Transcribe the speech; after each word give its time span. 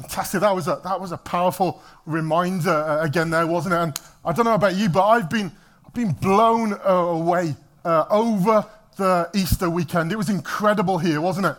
Fantastic. 0.00 0.42
That 0.42 0.54
was 0.54 0.68
a, 0.68 0.80
that 0.84 1.00
was 1.00 1.10
a 1.10 1.16
powerful 1.16 1.82
reminder 2.06 2.70
uh, 2.70 3.04
again 3.04 3.30
there, 3.30 3.46
wasn't 3.48 3.74
it? 3.74 3.78
And 3.78 4.00
I 4.24 4.32
don't 4.32 4.44
know 4.44 4.54
about 4.54 4.76
you, 4.76 4.88
but 4.88 5.04
I've 5.04 5.28
been, 5.28 5.50
I've 5.84 5.92
been 5.92 6.12
blown 6.12 6.72
uh, 6.72 6.92
away 6.92 7.56
uh, 7.84 8.04
over 8.08 8.64
the 8.96 9.28
Easter 9.34 9.68
weekend. 9.68 10.12
It 10.12 10.16
was 10.16 10.30
incredible 10.30 10.98
here, 10.98 11.20
wasn't 11.20 11.46
it? 11.46 11.56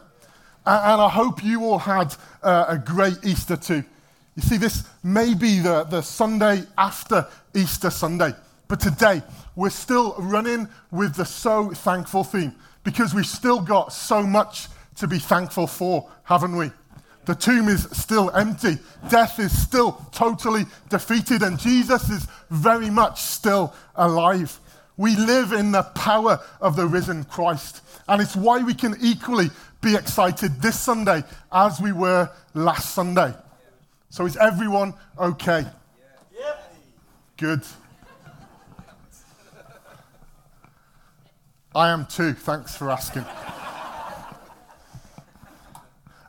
And, 0.65 0.93
and 0.93 1.01
I 1.01 1.09
hope 1.09 1.43
you 1.43 1.65
all 1.65 1.79
had 1.79 2.15
uh, 2.41 2.65
a 2.69 2.77
great 2.77 3.17
Easter 3.25 3.57
too. 3.57 3.83
You 4.37 4.41
see, 4.41 4.55
this 4.55 4.87
may 5.03 5.33
be 5.33 5.59
the, 5.59 5.83
the 5.83 6.01
Sunday 6.01 6.63
after 6.77 7.27
Easter 7.53 7.89
Sunday, 7.89 8.31
but 8.69 8.79
today 8.79 9.21
we're 9.57 9.69
still 9.69 10.15
running 10.17 10.69
with 10.91 11.15
the 11.15 11.25
so 11.25 11.71
thankful 11.71 12.23
theme 12.23 12.55
because 12.85 13.13
we've 13.13 13.25
still 13.25 13.59
got 13.59 13.91
so 13.91 14.23
much 14.23 14.69
to 14.95 15.07
be 15.07 15.19
thankful 15.19 15.67
for, 15.67 16.09
haven't 16.23 16.55
we? 16.55 16.71
The 17.29 17.35
tomb 17.35 17.67
is 17.67 17.83
still 17.91 18.31
empty. 18.31 18.79
Death 19.07 19.37
is 19.37 19.55
still 19.55 20.03
totally 20.11 20.65
defeated, 20.89 21.43
and 21.43 21.59
Jesus 21.59 22.09
is 22.09 22.25
very 22.49 22.89
much 22.89 23.21
still 23.21 23.71
alive. 23.95 24.59
We 24.97 25.15
live 25.15 25.51
in 25.51 25.71
the 25.71 25.83
power 25.83 26.39
of 26.59 26.75
the 26.75 26.87
risen 26.87 27.25
Christ, 27.25 27.83
and 28.07 28.19
it's 28.19 28.35
why 28.35 28.63
we 28.63 28.73
can 28.73 28.95
equally 28.99 29.51
be 29.79 29.93
excited 29.93 30.59
this 30.59 30.79
Sunday 30.79 31.23
as 31.51 31.79
we 31.79 31.91
were 31.91 32.31
last 32.55 32.95
Sunday. 32.95 33.31
So, 34.09 34.25
is 34.25 34.35
everyone 34.35 34.95
okay? 35.19 35.67
Good. 37.37 37.61
I 41.75 41.89
am 41.89 42.07
too. 42.07 42.33
Thanks 42.33 42.75
for 42.75 42.89
asking. 42.89 43.25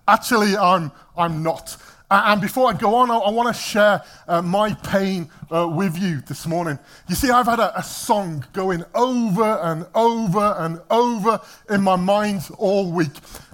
Actually, 0.07 0.57
I'm, 0.57 0.93
I'm 1.17 1.43
not. 1.43 1.77
And 2.13 2.41
before 2.41 2.69
I 2.69 2.73
go 2.77 2.97
on, 2.97 3.11
I, 3.11 3.19
I 3.19 3.31
want 3.31 3.55
to 3.55 3.63
share 3.63 4.03
uh, 4.27 4.43
my 4.43 4.75
pain 4.75 5.31
uh, 5.49 5.69
with 5.69 5.97
you 5.97 6.21
this 6.23 6.45
morning. 6.45 6.77
You 7.09 7.15
see, 7.15 7.31
I've 7.31 7.47
had 7.47 7.61
a, 7.61 7.79
a, 7.79 7.85
song 7.85 8.45
going 8.53 8.85
over 8.97 9.61
and 9.63 9.87
over 9.95 10.57
and 10.59 10.81
over 10.91 11.41
in 11.69 11.83
my 11.83 11.95
mind 11.95 12.51
all 12.59 12.91
week, 12.91 13.13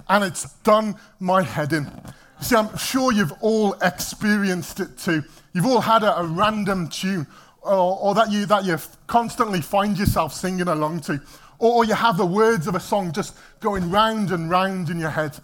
and 0.09 0.23
it's 0.23 0.53
done 0.63 0.95
my 1.19 1.43
head 1.43 1.71
in. 1.71 1.83
You 1.83 2.45
see, 2.45 2.55
I'm 2.55 2.75
sure 2.77 3.11
you've 3.11 3.33
all 3.41 3.73
experienced 3.73 4.79
it 4.79 4.97
too. 4.97 5.23
You've 5.53 5.67
all 5.67 5.81
had 5.81 6.01
a, 6.01 6.17
a 6.17 6.25
random 6.25 6.87
tune, 6.87 7.27
or, 7.61 7.99
or, 7.99 8.15
that, 8.15 8.31
you, 8.31 8.47
that 8.47 8.65
you 8.65 8.77
constantly 9.05 9.61
find 9.61 9.99
yourself 9.99 10.33
singing 10.33 10.67
along 10.67 11.01
to, 11.01 11.21
or, 11.59 11.73
or 11.73 11.85
you 11.85 11.93
have 11.93 12.17
the 12.17 12.25
words 12.25 12.65
of 12.65 12.73
a 12.73 12.79
song 12.79 13.11
just 13.11 13.37
going 13.59 13.91
round 13.91 14.31
and 14.31 14.49
round 14.49 14.89
in 14.89 14.99
your 14.99 15.11
head. 15.11 15.37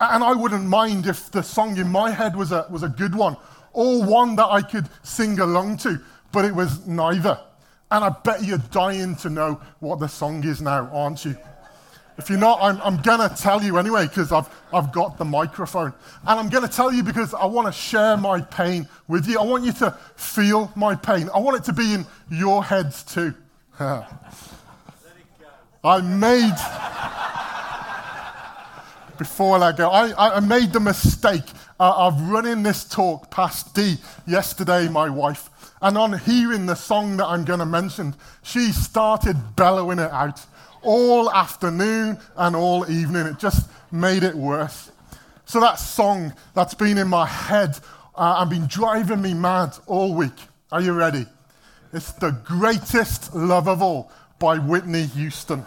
And 0.00 0.22
I 0.22 0.32
wouldn't 0.32 0.64
mind 0.64 1.06
if 1.06 1.30
the 1.30 1.42
song 1.42 1.76
in 1.76 1.88
my 1.88 2.10
head 2.10 2.36
was 2.36 2.52
a, 2.52 2.66
was 2.70 2.82
a 2.82 2.88
good 2.88 3.14
one 3.14 3.36
or 3.72 4.04
one 4.04 4.36
that 4.36 4.46
I 4.46 4.62
could 4.62 4.88
sing 5.02 5.38
along 5.40 5.78
to, 5.78 6.00
but 6.32 6.44
it 6.44 6.54
was 6.54 6.86
neither. 6.86 7.40
And 7.90 8.04
I 8.04 8.10
bet 8.10 8.44
you're 8.44 8.58
dying 8.58 9.16
to 9.16 9.30
know 9.30 9.60
what 9.80 9.98
the 9.98 10.08
song 10.08 10.44
is 10.44 10.60
now, 10.60 10.88
aren't 10.92 11.24
you? 11.24 11.36
If 12.18 12.28
you're 12.28 12.38
not, 12.38 12.58
I'm, 12.60 12.80
I'm 12.82 13.00
going 13.02 13.28
to 13.28 13.34
tell 13.34 13.62
you 13.62 13.78
anyway 13.78 14.06
because 14.08 14.32
I've, 14.32 14.48
I've 14.72 14.92
got 14.92 15.18
the 15.18 15.24
microphone. 15.24 15.94
And 16.26 16.40
I'm 16.40 16.48
going 16.48 16.66
to 16.66 16.72
tell 16.72 16.92
you 16.92 17.04
because 17.04 17.32
I 17.32 17.46
want 17.46 17.66
to 17.66 17.72
share 17.72 18.16
my 18.16 18.40
pain 18.40 18.88
with 19.06 19.28
you. 19.28 19.38
I 19.38 19.44
want 19.44 19.64
you 19.64 19.72
to 19.74 19.96
feel 20.16 20.72
my 20.74 20.96
pain. 20.96 21.30
I 21.32 21.38
want 21.38 21.56
it 21.58 21.64
to 21.64 21.72
be 21.72 21.94
in 21.94 22.04
your 22.28 22.64
heads 22.64 23.04
too. 23.04 23.32
I 25.84 26.00
made 26.02 26.56
before 29.18 29.62
I 29.62 29.72
go. 29.72 29.90
I, 29.90 30.36
I 30.36 30.40
made 30.40 30.72
the 30.72 30.80
mistake 30.80 31.44
of 31.78 32.20
running 32.30 32.62
this 32.62 32.84
talk 32.84 33.30
past 33.30 33.74
Dee 33.74 33.96
yesterday, 34.26 34.88
my 34.88 35.10
wife. 35.10 35.50
And 35.80 35.96
on 35.98 36.18
hearing 36.18 36.66
the 36.66 36.74
song 36.74 37.18
that 37.18 37.26
I'm 37.26 37.44
going 37.44 37.60
to 37.60 37.66
mention, 37.66 38.14
she 38.42 38.72
started 38.72 39.36
bellowing 39.56 39.98
it 39.98 40.10
out 40.10 40.44
all 40.82 41.30
afternoon 41.30 42.18
and 42.36 42.56
all 42.56 42.90
evening. 42.90 43.26
It 43.26 43.38
just 43.38 43.68
made 43.92 44.22
it 44.22 44.34
worse. 44.34 44.90
So 45.44 45.60
that 45.60 45.78
song 45.78 46.34
that's 46.54 46.74
been 46.74 46.98
in 46.98 47.08
my 47.08 47.26
head 47.26 47.78
uh, 48.14 48.36
and 48.38 48.50
been 48.50 48.66
driving 48.66 49.22
me 49.22 49.34
mad 49.34 49.76
all 49.86 50.14
week. 50.14 50.36
Are 50.70 50.80
you 50.80 50.92
ready? 50.92 51.26
It's 51.92 52.12
The 52.12 52.32
Greatest 52.44 53.34
Love 53.34 53.68
of 53.68 53.80
All 53.80 54.12
by 54.38 54.58
Whitney 54.58 55.06
Houston. 55.06 55.64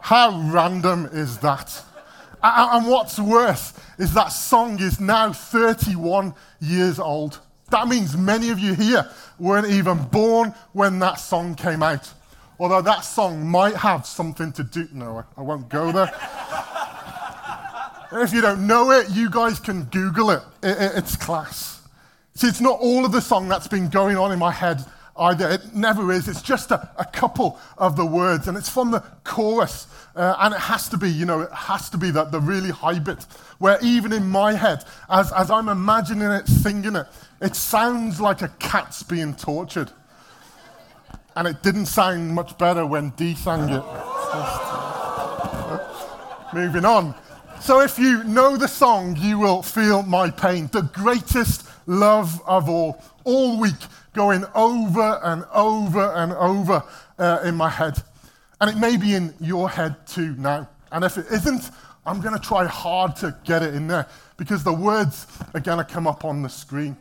How 0.00 0.40
random 0.52 1.08
is 1.12 1.38
that? 1.38 1.82
And 2.42 2.86
what's 2.88 3.18
worse 3.18 3.72
is 3.98 4.14
that 4.14 4.28
song 4.28 4.80
is 4.80 4.98
now 5.00 5.32
31 5.32 6.34
years 6.60 6.98
old. 6.98 7.38
That 7.70 7.88
means 7.88 8.16
many 8.16 8.50
of 8.50 8.58
you 8.58 8.74
here 8.74 9.08
weren't 9.38 9.68
even 9.68 10.02
born 10.04 10.54
when 10.72 10.98
that 10.98 11.14
song 11.14 11.54
came 11.54 11.82
out. 11.82 12.12
Although 12.58 12.82
that 12.82 13.00
song 13.00 13.46
might 13.46 13.76
have 13.76 14.06
something 14.06 14.52
to 14.52 14.64
do. 14.64 14.88
No, 14.92 15.24
I 15.36 15.40
won't 15.40 15.68
go 15.68 15.90
there. 15.92 16.12
if 18.12 18.32
you 18.32 18.40
don't 18.40 18.66
know 18.66 18.90
it, 18.90 19.08
you 19.10 19.30
guys 19.30 19.58
can 19.58 19.84
Google 19.84 20.30
it. 20.30 20.42
it, 20.62 20.76
it 20.78 20.92
it's 20.96 21.16
class. 21.16 21.80
See, 22.34 22.48
it's 22.48 22.60
not 22.60 22.78
all 22.80 23.04
of 23.04 23.12
the 23.12 23.20
song 23.20 23.48
that's 23.48 23.68
been 23.68 23.88
going 23.88 24.16
on 24.16 24.32
in 24.32 24.38
my 24.38 24.52
head 24.52 24.84
either. 25.16 25.50
It 25.50 25.74
never 25.74 26.12
is. 26.12 26.28
It's 26.28 26.42
just 26.42 26.70
a, 26.70 26.90
a 26.98 27.04
couple 27.04 27.58
of 27.78 27.96
the 27.96 28.06
words, 28.06 28.48
and 28.48 28.56
it's 28.56 28.68
from 28.68 28.90
the 28.90 29.00
chorus. 29.24 29.86
Uh, 30.14 30.36
and 30.40 30.54
it 30.54 30.60
has 30.60 30.88
to 30.90 30.98
be, 30.98 31.10
you 31.10 31.24
know, 31.24 31.40
it 31.40 31.52
has 31.52 31.88
to 31.90 31.98
be 31.98 32.10
the, 32.10 32.24
the 32.24 32.40
really 32.40 32.70
high 32.70 32.98
bit, 32.98 33.22
where 33.58 33.78
even 33.82 34.12
in 34.12 34.28
my 34.28 34.52
head, 34.52 34.84
as, 35.08 35.32
as 35.32 35.50
I'm 35.50 35.68
imagining 35.68 36.30
it, 36.30 36.46
singing 36.46 36.96
it, 36.96 37.06
it 37.40 37.56
sounds 37.56 38.20
like 38.20 38.42
a 38.42 38.48
cat's 38.58 39.02
being 39.02 39.34
tortured. 39.34 39.90
And 41.34 41.48
it 41.48 41.62
didn't 41.62 41.86
sound 41.86 42.34
much 42.34 42.58
better 42.58 42.84
when 42.84 43.10
Dee 43.10 43.34
sang 43.34 43.70
it. 43.70 43.82
Moving 46.54 46.84
on. 46.84 47.14
So 47.62 47.80
if 47.80 47.98
you 47.98 48.22
know 48.24 48.58
the 48.58 48.68
song, 48.68 49.16
you 49.18 49.38
will 49.38 49.62
feel 49.62 50.02
my 50.02 50.30
pain. 50.30 50.68
The 50.70 50.82
greatest 50.82 51.66
love 51.86 52.40
of 52.46 52.68
all. 52.68 53.02
All 53.24 53.60
week, 53.60 53.74
going 54.12 54.44
over 54.54 55.20
and 55.22 55.44
over 55.52 56.12
and 56.14 56.32
over 56.32 56.82
uh, 57.18 57.40
in 57.44 57.54
my 57.54 57.68
head. 57.68 58.02
And 58.60 58.70
it 58.70 58.78
may 58.78 58.96
be 58.96 59.14
in 59.14 59.34
your 59.40 59.68
head 59.68 60.06
too 60.06 60.34
now. 60.36 60.68
And 60.90 61.04
if 61.04 61.18
it 61.18 61.26
isn't, 61.30 61.70
I'm 62.04 62.20
going 62.20 62.34
to 62.34 62.40
try 62.40 62.66
hard 62.66 63.16
to 63.16 63.36
get 63.44 63.62
it 63.62 63.74
in 63.74 63.86
there 63.86 64.06
because 64.36 64.64
the 64.64 64.72
words 64.72 65.26
are 65.54 65.60
going 65.60 65.78
to 65.78 65.84
come 65.84 66.06
up 66.06 66.24
on 66.24 66.42
the 66.42 66.48
screen. 66.48 66.96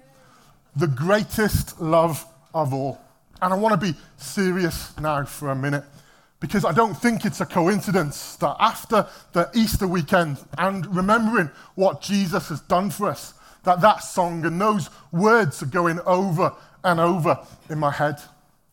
The 0.75 0.88
greatest 0.88 1.81
love 1.81 2.25
of 2.53 2.74
all. 2.74 3.02
And 3.41 3.53
I 3.53 3.58
want 3.58 3.80
to 3.80 3.94
be 3.94 3.97
serious 4.18 4.97
now 5.00 5.25
for 5.25 5.50
a 5.50 5.56
minute 5.56 5.84
because 6.40 6.66
I 6.66 6.72
don't 6.72 6.96
think 6.96 7.25
it's 7.25 7.41
a 7.41 7.46
coincidence 7.46 8.36
that 8.38 8.56
after 8.59 9.08
the 9.34 9.50
Easter 9.53 9.88
weekend 9.88 10.38
and 10.58 10.86
remembering 10.96 11.50
what 11.75 12.02
Jesus 12.02 12.50
has 12.50 12.62
done 12.62 12.90
for 12.90 13.09
us, 13.09 13.34
that 13.64 13.82
that 13.82 14.04
song 14.04 14.46
and 14.46 14.60
those 14.60 14.90
words 15.12 15.62
are 15.62 15.68
going 15.68 16.00
over 16.06 16.54
and 16.84 17.00
over 17.00 17.40
in 17.70 17.80
my 17.80 17.92
head. 17.92 18.16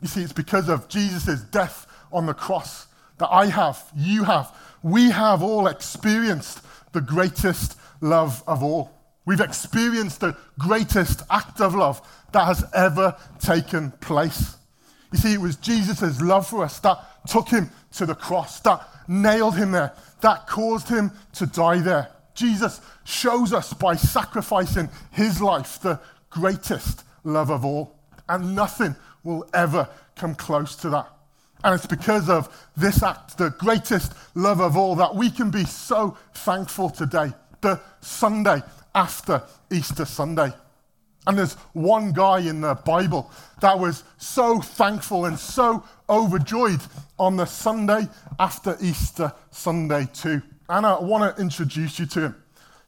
You 0.01 0.09
see, 0.09 0.23
it's 0.23 0.33
because 0.33 0.69
of 0.69 0.89
Jesus' 0.89 1.41
death 1.43 1.87
on 2.13 2.27
the 2.27 2.35
cross 2.35 2.87
that 3.19 3.29
I 3.31 3.47
have, 3.47 3.83
you 3.97 4.25
have, 4.25 4.55
we 4.83 5.11
have 5.11 5.43
all 5.43 5.67
experienced 5.67 6.61
the 6.93 7.01
greatest 7.01 7.77
love 8.01 8.43
of 8.47 8.63
all. 8.63 8.93
We've 9.25 9.41
experienced 9.41 10.21
the 10.21 10.37
greatest 10.59 11.23
act 11.31 11.61
of 11.61 11.75
love 11.75 12.01
that 12.33 12.47
has 12.47 12.65
ever 12.75 13.17
taken 13.41 13.91
place. 14.01 14.57
You 15.13 15.19
see, 15.19 15.35
it 15.35 15.41
was 15.41 15.57
Jesus' 15.57 16.21
love 16.21 16.47
for 16.47 16.65
us 16.65 16.79
that 16.81 16.99
took 17.27 17.49
him 17.49 17.71
to 17.93 18.07
the 18.07 18.15
cross, 18.15 18.61
that 18.61 18.87
nailed 19.07 19.57
him 19.57 19.73
there, 19.73 19.93
that 20.21 20.47
caused 20.47 20.89
him 20.89 21.11
to 21.35 21.47
die 21.47 21.81
there. 21.81 22.09
Jesus 22.39 22.81
shows 23.05 23.53
us 23.53 23.75
by 23.75 23.97
sacrificing 23.97 24.89
his 25.11 25.43
life 25.43 25.81
the 25.81 26.01
greatest 26.31 27.05
love 27.25 27.51
of 27.51 27.65
all. 27.65 27.99
And 28.29 28.55
nothing 28.55 28.95
will 29.25 29.49
ever 29.53 29.89
come 30.15 30.35
close 30.35 30.77
to 30.77 30.91
that. 30.91 31.09
And 31.65 31.75
it's 31.75 31.87
because 31.87 32.29
of 32.29 32.49
this 32.77 33.03
act, 33.03 33.37
the 33.37 33.51
greatest 33.51 34.13
love 34.35 34.61
of 34.61 34.77
all, 34.77 34.95
that 34.97 35.15
we 35.15 35.31
can 35.31 35.51
be 35.51 35.65
so 35.65 36.17
thankful 36.33 36.91
today, 36.91 37.33
the 37.61 37.81
Sunday 38.01 38.63
after 38.95 39.43
Easter 39.73 40.05
Sunday. 40.05 40.53
And 41.27 41.37
there's 41.37 41.55
one 41.73 42.13
guy 42.13 42.39
in 42.39 42.61
the 42.61 42.75
Bible 42.75 43.31
that 43.61 43.79
was 43.79 44.05
so 44.19 44.61
thankful 44.61 45.25
and 45.25 45.39
so 45.39 45.83
overjoyed 46.09 46.81
on 47.19 47.37
the 47.37 47.45
Sunday 47.45 48.09
after 48.39 48.77
Easter 48.81 49.33
Sunday, 49.51 50.07
too. 50.15 50.41
And 50.69 50.85
I 50.85 51.01
want 51.01 51.37
to 51.37 51.43
introduce 51.43 51.99
you 51.99 52.07
to 52.07 52.21
him. 52.21 52.37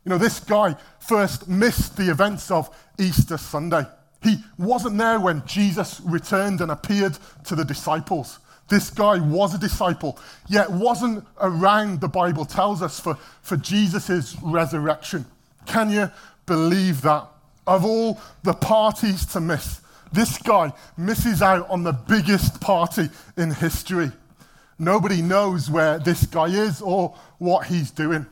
You 0.05 0.11
know, 0.11 0.19
this 0.19 0.41
guy 0.41 0.77
first 0.99 1.49
missed 1.49 1.97
the 1.97 2.11
events 2.11 2.51
of 2.51 2.75
Easter 2.99 3.39
Sunday. 3.39 3.85
He 4.23 4.37
wasn't 4.59 4.99
there 4.99 5.19
when 5.19 5.45
Jesus 5.47 6.01
returned 6.05 6.61
and 6.61 6.71
appeared 6.71 7.17
to 7.45 7.55
the 7.55 7.65
disciples. 7.65 8.39
This 8.69 8.91
guy 8.91 9.19
was 9.19 9.55
a 9.55 9.59
disciple, 9.59 10.19
yet 10.49 10.71
wasn't 10.71 11.27
around, 11.41 12.01
the 12.01 12.09
Bible 12.09 12.45
tells 12.45 12.83
us, 12.83 13.01
for, 13.01 13.17
for 13.43 13.57
Jesus' 13.57 14.37
resurrection. 14.43 15.27
Can 15.67 15.91
you 15.91 16.11
believe 16.51 17.03
that. 17.03 17.27
Of 17.67 17.85
all 17.85 18.21
the 18.43 18.55
parties 18.55 19.25
to 19.27 19.41
miss, 19.41 19.81
this 20.13 20.39
guy 20.39 20.73
misses 20.97 21.43
out 21.43 21.71
on 21.71 21.85
the 21.85 21.93
biggest 21.93 22.61
party 22.61 23.09
in 23.37 23.53
history. 23.53 24.11
Nobody 24.81 25.21
knows 25.21 25.71
where 25.71 25.99
this 25.99 26.25
guy 26.25 26.47
is 26.47 26.81
or 26.81 27.15
what 27.37 27.67
he's 27.67 27.91
doing. 27.91 28.25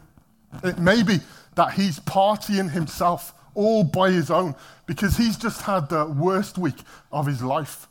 It 0.64 0.78
may 0.78 1.02
be 1.02 1.20
that 1.56 1.74
he's 1.74 2.00
partying 2.00 2.70
himself 2.70 3.34
all 3.54 3.84
by 3.84 4.10
his 4.10 4.30
own 4.30 4.54
because 4.86 5.18
he's 5.18 5.36
just 5.36 5.60
had 5.60 5.90
the 5.90 6.06
worst 6.06 6.56
week 6.56 6.78
of 7.12 7.26
his 7.26 7.42
life. 7.42 7.86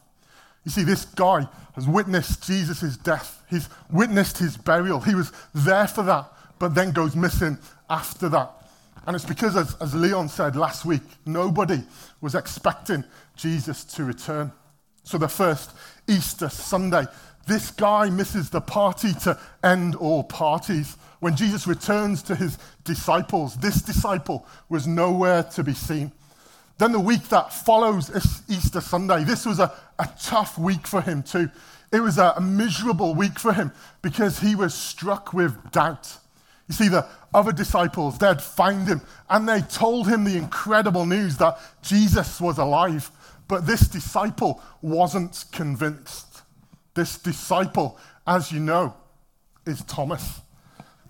You 0.65 0.71
see, 0.71 0.83
this 0.83 1.05
guy 1.05 1.47
has 1.75 1.87
witnessed 1.87 2.47
Jesus' 2.47 2.97
death, 2.97 3.43
he's 3.47 3.69
witnessed 3.91 4.39
his 4.39 4.57
burial. 4.57 5.01
He 5.01 5.13
was 5.13 5.31
there 5.53 5.87
for 5.87 6.01
that, 6.03 6.25
but 6.57 6.73
then 6.73 6.91
goes 6.91 7.15
missing 7.15 7.59
after 7.91 8.27
that. 8.29 8.51
And 9.05 9.15
it's 9.15 9.23
because, 9.23 9.55
as, 9.55 9.75
as 9.79 9.93
Leon 9.93 10.29
said 10.29 10.55
last 10.55 10.83
week, 10.83 11.03
nobody 11.27 11.83
was 12.21 12.33
expecting 12.33 13.03
Jesus 13.35 13.83
to 13.83 14.03
return. 14.03 14.51
So 15.03 15.17
the 15.17 15.29
first 15.29 15.71
Easter 16.07 16.49
Sunday, 16.49 17.05
this 17.47 17.71
guy 17.71 18.09
misses 18.09 18.49
the 18.49 18.61
party 18.61 19.13
to 19.23 19.39
end 19.63 19.95
all 19.95 20.23
parties. 20.23 20.97
When 21.19 21.35
Jesus 21.35 21.65
returns 21.65 22.21
to 22.23 22.35
his 22.35 22.57
disciples, 22.83 23.55
this 23.57 23.81
disciple 23.81 24.45
was 24.69 24.85
nowhere 24.85 25.43
to 25.43 25.63
be 25.63 25.73
seen. 25.73 26.11
Then 26.77 26.91
the 26.91 26.99
week 26.99 27.29
that 27.29 27.53
follows 27.53 28.11
Easter 28.47 28.81
Sunday, 28.81 29.23
this 29.23 29.45
was 29.45 29.59
a, 29.59 29.73
a 29.97 30.07
tough 30.21 30.57
week 30.59 30.85
for 30.85 31.01
him 31.01 31.23
too. 31.23 31.49
It 31.91 32.01
was 32.01 32.17
a, 32.17 32.33
a 32.35 32.41
miserable 32.41 33.15
week 33.15 33.39
for 33.39 33.53
him 33.53 33.71
because 34.01 34.39
he 34.39 34.53
was 34.53 34.73
struck 34.73 35.33
with 35.33 35.71
doubt. 35.71 36.17
You 36.67 36.75
see, 36.75 36.89
the 36.89 37.07
other 37.33 37.53
disciples, 37.53 38.17
they'd 38.17 38.41
find 38.41 38.87
him 38.87 39.01
and 39.29 39.47
they 39.47 39.61
told 39.61 40.07
him 40.07 40.23
the 40.23 40.37
incredible 40.37 41.05
news 41.05 41.37
that 41.37 41.57
Jesus 41.81 42.41
was 42.41 42.57
alive. 42.57 43.09
But 43.47 43.65
this 43.65 43.87
disciple 43.87 44.61
wasn't 44.81 45.45
convinced. 45.53 46.26
This 46.97 47.19
disciple, 47.19 47.99
as 48.25 48.51
you 48.51 48.59
know, 48.59 48.95
is 49.67 49.83
Thomas. 49.83 50.41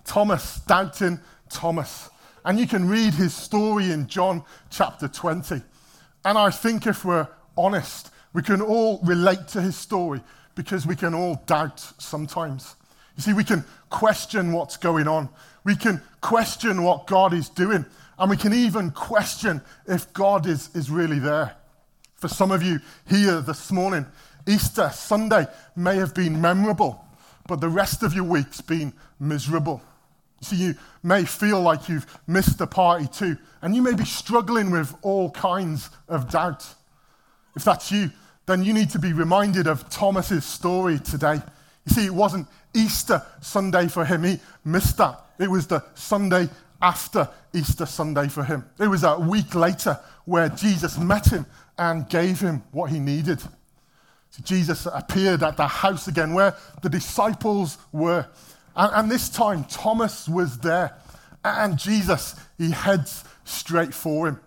Thomas, 0.03 0.59
doubting 0.67 1.17
Thomas. 1.49 2.09
And 2.43 2.59
you 2.59 2.67
can 2.67 2.89
read 2.89 3.13
his 3.13 3.33
story 3.33 3.91
in 3.91 4.05
John 4.07 4.43
chapter 4.69 5.07
20. 5.07 5.61
And 6.25 6.37
I 6.37 6.49
think 6.49 6.87
if 6.87 7.05
we're 7.05 7.29
honest, 7.55 8.11
we 8.33 8.41
can 8.41 8.59
all 8.59 8.99
relate 9.01 9.47
to 9.53 9.61
his 9.61 9.77
story 9.77 10.19
because 10.55 10.85
we 10.85 10.93
can 10.93 11.13
all 11.13 11.41
doubt 11.45 11.79
sometimes. 11.79 12.75
You 13.15 13.23
see, 13.23 13.31
we 13.31 13.45
can 13.45 13.63
question 13.89 14.51
what's 14.51 14.75
going 14.75 15.07
on, 15.07 15.29
we 15.63 15.77
can 15.77 16.01
question 16.19 16.83
what 16.83 17.07
God 17.07 17.33
is 17.33 17.47
doing, 17.47 17.85
and 18.19 18.29
we 18.29 18.35
can 18.35 18.51
even 18.51 18.91
question 18.91 19.61
if 19.87 20.11
God 20.11 20.47
is, 20.47 20.69
is 20.75 20.89
really 20.89 21.19
there. 21.19 21.55
For 22.15 22.27
some 22.27 22.51
of 22.51 22.61
you 22.61 22.81
here 23.07 23.39
this 23.39 23.71
morning, 23.71 24.05
Easter 24.47 24.89
Sunday 24.93 25.45
may 25.75 25.97
have 25.97 26.15
been 26.15 26.39
memorable, 26.39 27.05
but 27.47 27.61
the 27.61 27.69
rest 27.69 28.01
of 28.01 28.13
your 28.13 28.23
week's 28.23 28.61
been 28.61 28.93
miserable. 29.19 29.81
So 30.41 30.55
you 30.55 30.75
may 31.03 31.25
feel 31.25 31.61
like 31.61 31.89
you've 31.89 32.05
missed 32.27 32.57
the 32.57 32.67
party 32.67 33.07
too, 33.07 33.37
and 33.61 33.75
you 33.75 33.81
may 33.81 33.93
be 33.93 34.05
struggling 34.05 34.71
with 34.71 34.95
all 35.01 35.31
kinds 35.31 35.89
of 36.07 36.29
doubt. 36.29 36.65
If 37.55 37.63
that's 37.63 37.91
you, 37.91 38.11
then 38.45 38.63
you 38.63 38.73
need 38.73 38.91
to 38.91 38.99
be 38.99 39.13
reminded 39.13 39.67
of 39.67 39.89
Thomas's 39.89 40.45
story 40.45 40.99
today. 40.99 41.41
You 41.85 41.93
see, 41.93 42.05
it 42.05 42.13
wasn't 42.13 42.47
Easter 42.73 43.21
Sunday 43.41 43.87
for 43.87 44.05
him. 44.05 44.23
He 44.23 44.39
missed 44.63 44.97
that. 44.97 45.19
It 45.39 45.49
was 45.49 45.67
the 45.67 45.83
Sunday 45.95 46.49
after 46.81 47.27
Easter 47.53 47.85
Sunday 47.85 48.27
for 48.27 48.43
him. 48.43 48.63
It 48.79 48.87
was 48.87 49.03
a 49.03 49.19
week 49.19 49.55
later 49.55 49.99
where 50.25 50.49
Jesus 50.49 50.97
met 50.97 51.25
him 51.25 51.45
and 51.77 52.07
gave 52.09 52.39
him 52.39 52.63
what 52.71 52.91
he 52.91 52.99
needed. 52.99 53.41
Jesus 54.43 54.87
appeared 54.91 55.43
at 55.43 55.57
the 55.57 55.67
house 55.67 56.07
again 56.07 56.33
where 56.33 56.55
the 56.81 56.89
disciples 56.89 57.77
were. 57.91 58.27
And, 58.75 58.91
and 58.95 59.11
this 59.11 59.29
time, 59.29 59.63
Thomas 59.65 60.27
was 60.27 60.59
there. 60.59 60.95
And 61.43 61.77
Jesus, 61.77 62.35
he 62.57 62.71
heads 62.71 63.23
straight 63.45 63.93
for 63.93 64.27
him. 64.27 64.39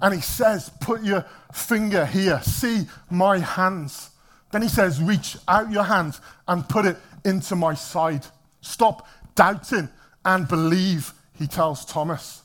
And 0.00 0.14
he 0.14 0.20
says, 0.20 0.70
Put 0.80 1.02
your 1.02 1.24
finger 1.52 2.06
here. 2.06 2.40
See 2.42 2.86
my 3.10 3.38
hands. 3.38 4.10
Then 4.52 4.62
he 4.62 4.68
says, 4.68 5.00
Reach 5.00 5.36
out 5.46 5.70
your 5.70 5.84
hands 5.84 6.20
and 6.46 6.68
put 6.68 6.86
it 6.86 6.96
into 7.24 7.56
my 7.56 7.74
side. 7.74 8.26
Stop 8.60 9.06
doubting 9.34 9.88
and 10.24 10.48
believe, 10.48 11.12
he 11.34 11.46
tells 11.46 11.84
Thomas. 11.84 12.42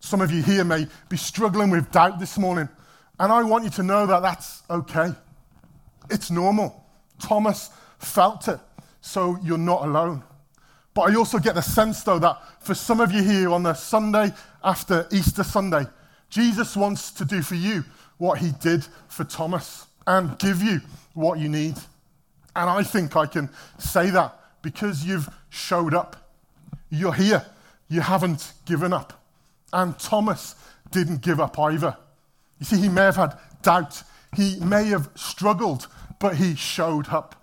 Some 0.00 0.20
of 0.20 0.30
you 0.30 0.42
here 0.42 0.64
may 0.64 0.86
be 1.08 1.16
struggling 1.16 1.70
with 1.70 1.90
doubt 1.90 2.18
this 2.18 2.38
morning. 2.38 2.68
And 3.18 3.32
I 3.32 3.42
want 3.42 3.64
you 3.64 3.70
to 3.70 3.82
know 3.82 4.06
that 4.06 4.22
that's 4.22 4.62
okay. 4.70 5.12
It's 6.10 6.30
normal. 6.30 6.84
Thomas 7.20 7.70
felt 7.98 8.48
it, 8.48 8.60
so 9.00 9.38
you're 9.42 9.58
not 9.58 9.82
alone. 9.82 10.22
But 10.94 11.10
I 11.10 11.14
also 11.14 11.38
get 11.38 11.54
the 11.54 11.62
sense, 11.62 12.02
though, 12.02 12.18
that 12.18 12.38
for 12.60 12.74
some 12.74 13.00
of 13.00 13.12
you 13.12 13.22
here 13.22 13.50
on 13.50 13.62
the 13.62 13.74
Sunday 13.74 14.32
after 14.64 15.06
Easter 15.12 15.44
Sunday, 15.44 15.86
Jesus 16.30 16.76
wants 16.76 17.12
to 17.12 17.24
do 17.24 17.42
for 17.42 17.54
you 17.54 17.84
what 18.18 18.38
he 18.38 18.52
did 18.60 18.84
for 19.08 19.24
Thomas 19.24 19.86
and 20.06 20.38
give 20.38 20.62
you 20.62 20.80
what 21.14 21.38
you 21.38 21.48
need. 21.48 21.76
And 22.56 22.68
I 22.68 22.82
think 22.82 23.16
I 23.16 23.26
can 23.26 23.48
say 23.78 24.10
that 24.10 24.38
because 24.62 25.04
you've 25.04 25.28
showed 25.50 25.94
up. 25.94 26.16
You're 26.90 27.14
here. 27.14 27.44
You 27.88 28.00
haven't 28.00 28.52
given 28.66 28.92
up. 28.92 29.12
And 29.72 29.98
Thomas 29.98 30.54
didn't 30.90 31.20
give 31.20 31.40
up 31.40 31.58
either. 31.58 31.96
You 32.58 32.66
see, 32.66 32.78
he 32.78 32.88
may 32.88 33.02
have 33.02 33.16
had 33.16 33.38
doubt, 33.62 34.02
he 34.38 34.56
may 34.60 34.84
have 34.84 35.10
struggled, 35.16 35.88
but 36.20 36.36
he 36.36 36.54
showed 36.54 37.08
up. 37.08 37.34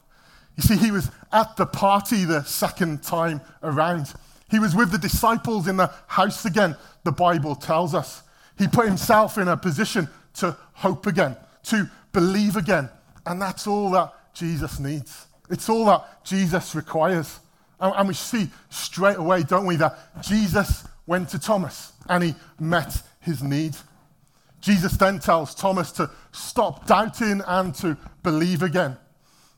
You 0.55 0.63
see, 0.63 0.77
he 0.77 0.91
was 0.91 1.11
at 1.33 1.57
the 1.57 1.65
party 1.65 2.23
the 2.23 2.43
second 2.43 3.03
time 3.03 3.41
around. 3.61 4.13
He 4.49 4.59
was 4.59 4.73
with 4.73 4.91
the 4.91 4.97
disciples 4.97 5.67
in 5.67 5.75
the 5.75 5.91
house 6.07 6.45
again, 6.45 6.77
the 7.03 7.11
Bible 7.11 7.53
tells 7.53 7.93
us. 7.93 8.23
He 8.57 8.69
put 8.69 8.87
himself 8.87 9.37
in 9.37 9.49
a 9.49 9.57
position 9.57 10.07
to 10.35 10.55
hope 10.71 11.05
again, 11.05 11.35
to 11.63 11.91
believe 12.13 12.55
again. 12.55 12.87
And 13.25 13.41
that's 13.41 13.67
all 13.67 13.89
that 13.89 14.13
Jesus 14.33 14.79
needs. 14.79 15.27
It's 15.49 15.67
all 15.67 15.85
that 15.87 16.23
Jesus 16.23 16.75
requires. 16.75 17.41
And, 17.77 18.07
we 18.07 18.13
see 18.13 18.47
straight 18.69 19.17
away, 19.17 19.43
don't 19.43 19.65
we, 19.65 19.75
that 19.75 20.23
Jesus 20.23 20.85
went 21.05 21.27
to 21.29 21.39
Thomas 21.39 21.91
and 22.07 22.23
he 22.23 22.35
met 22.57 23.01
his 23.19 23.43
need. 23.43 23.75
Jesus 24.65 24.97
then 24.97 25.19
tells 25.19 25.53
Thomas 25.53 25.91
to 25.91 26.09
stop 26.31 26.87
doubting 26.87 27.39
and 27.45 27.75
to 27.75 27.95
believe 28.23 28.63
again. 28.63 28.97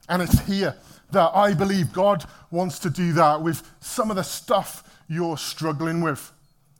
And 0.10 0.22
it's 0.22 0.46
here 0.46 0.76
that 1.12 1.32
I 1.34 1.54
believe 1.54 1.94
God 1.94 2.26
wants 2.52 2.78
to 2.80 2.90
do 2.90 3.14
that 3.14 3.42
with 3.42 3.64
some 3.80 4.10
of 4.10 4.18
the 4.18 4.24
stuff 4.24 4.84
you're 5.08 5.38
struggling 5.38 6.02
with. 6.02 6.30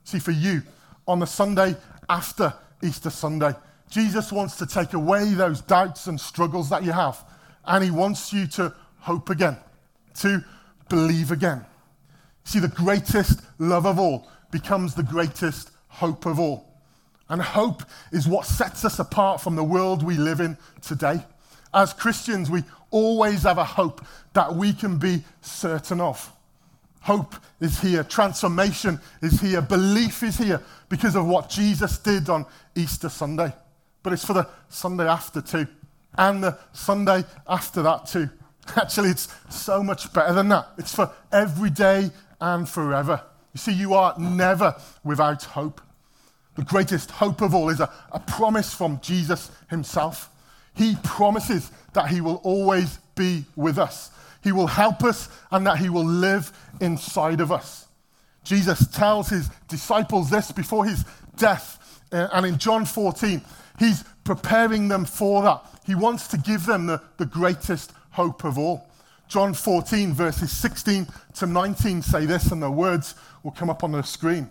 See, 0.04 0.18
for 0.18 0.32
you, 0.32 0.60
on 1.06 1.20
the 1.20 1.26
Sunday 1.26 1.74
after 2.10 2.52
Easter 2.82 3.08
Sunday, 3.08 3.54
Jesus 3.88 4.30
wants 4.30 4.58
to 4.58 4.66
take 4.66 4.92
away 4.92 5.32
those 5.32 5.62
doubts 5.62 6.06
and 6.06 6.20
struggles 6.20 6.68
that 6.68 6.84
you 6.84 6.92
have. 6.92 7.24
And 7.64 7.82
he 7.82 7.90
wants 7.90 8.30
you 8.30 8.46
to 8.48 8.74
hope 8.98 9.30
again, 9.30 9.56
to 10.16 10.44
believe 10.90 11.32
again. 11.32 11.64
See, 12.44 12.58
the 12.58 12.68
greatest 12.68 13.40
love 13.58 13.86
of 13.86 13.98
all 13.98 14.28
becomes 14.50 14.94
the 14.94 15.02
greatest 15.02 15.70
hope 15.88 16.26
of 16.26 16.38
all. 16.38 16.67
And 17.28 17.42
hope 17.42 17.82
is 18.10 18.26
what 18.26 18.46
sets 18.46 18.84
us 18.84 18.98
apart 18.98 19.40
from 19.40 19.56
the 19.56 19.64
world 19.64 20.02
we 20.02 20.16
live 20.16 20.40
in 20.40 20.56
today. 20.80 21.20
As 21.74 21.92
Christians, 21.92 22.50
we 22.50 22.64
always 22.90 23.42
have 23.42 23.58
a 23.58 23.64
hope 23.64 24.04
that 24.32 24.54
we 24.54 24.72
can 24.72 24.98
be 24.98 25.22
certain 25.42 26.00
of. 26.00 26.32
Hope 27.00 27.34
is 27.60 27.80
here, 27.80 28.02
transformation 28.02 29.00
is 29.22 29.40
here, 29.40 29.60
belief 29.60 30.22
is 30.22 30.38
here 30.38 30.62
because 30.88 31.16
of 31.16 31.26
what 31.26 31.48
Jesus 31.48 31.98
did 31.98 32.28
on 32.28 32.46
Easter 32.74 33.08
Sunday. 33.08 33.52
But 34.02 34.12
it's 34.12 34.24
for 34.24 34.32
the 34.32 34.48
Sunday 34.68 35.06
after 35.06 35.40
too, 35.40 35.66
and 36.16 36.42
the 36.42 36.58
Sunday 36.72 37.24
after 37.46 37.82
that 37.82 38.06
too. 38.06 38.28
Actually, 38.76 39.10
it's 39.10 39.28
so 39.48 39.82
much 39.82 40.12
better 40.12 40.32
than 40.32 40.48
that. 40.48 40.68
It's 40.78 40.94
for 40.94 41.10
every 41.32 41.70
day 41.70 42.10
and 42.40 42.68
forever. 42.68 43.22
You 43.54 43.58
see, 43.58 43.72
you 43.72 43.94
are 43.94 44.18
never 44.18 44.76
without 45.04 45.44
hope. 45.44 45.80
The 46.58 46.64
greatest 46.64 47.12
hope 47.12 47.40
of 47.40 47.54
all 47.54 47.68
is 47.68 47.78
a, 47.78 47.88
a 48.10 48.18
promise 48.18 48.74
from 48.74 48.98
Jesus 49.00 49.48
himself. 49.70 50.28
He 50.74 50.96
promises 51.04 51.70
that 51.92 52.08
He 52.08 52.20
will 52.20 52.40
always 52.42 52.98
be 53.14 53.44
with 53.54 53.78
us. 53.78 54.10
He 54.42 54.50
will 54.50 54.66
help 54.66 55.04
us 55.04 55.28
and 55.52 55.64
that 55.68 55.78
He 55.78 55.88
will 55.88 56.04
live 56.04 56.50
inside 56.80 57.40
of 57.40 57.52
us. 57.52 57.86
Jesus 58.42 58.88
tells 58.88 59.28
His 59.28 59.48
disciples 59.68 60.30
this 60.30 60.50
before 60.50 60.84
His 60.84 61.04
death. 61.36 62.02
Uh, 62.10 62.26
and 62.32 62.44
in 62.44 62.58
John 62.58 62.84
14, 62.84 63.40
He's 63.78 64.02
preparing 64.24 64.88
them 64.88 65.04
for 65.04 65.42
that. 65.44 65.64
He 65.86 65.94
wants 65.94 66.26
to 66.26 66.38
give 66.38 66.66
them 66.66 66.86
the, 66.86 67.00
the 67.18 67.26
greatest 67.26 67.92
hope 68.10 68.42
of 68.42 68.58
all. 68.58 68.84
John 69.28 69.54
14, 69.54 70.12
verses 70.12 70.50
16 70.50 71.06
to 71.34 71.46
19 71.46 72.02
say 72.02 72.26
this, 72.26 72.50
and 72.50 72.60
the 72.60 72.68
words 72.68 73.14
will 73.44 73.52
come 73.52 73.70
up 73.70 73.84
on 73.84 73.92
the 73.92 74.02
screen. 74.02 74.50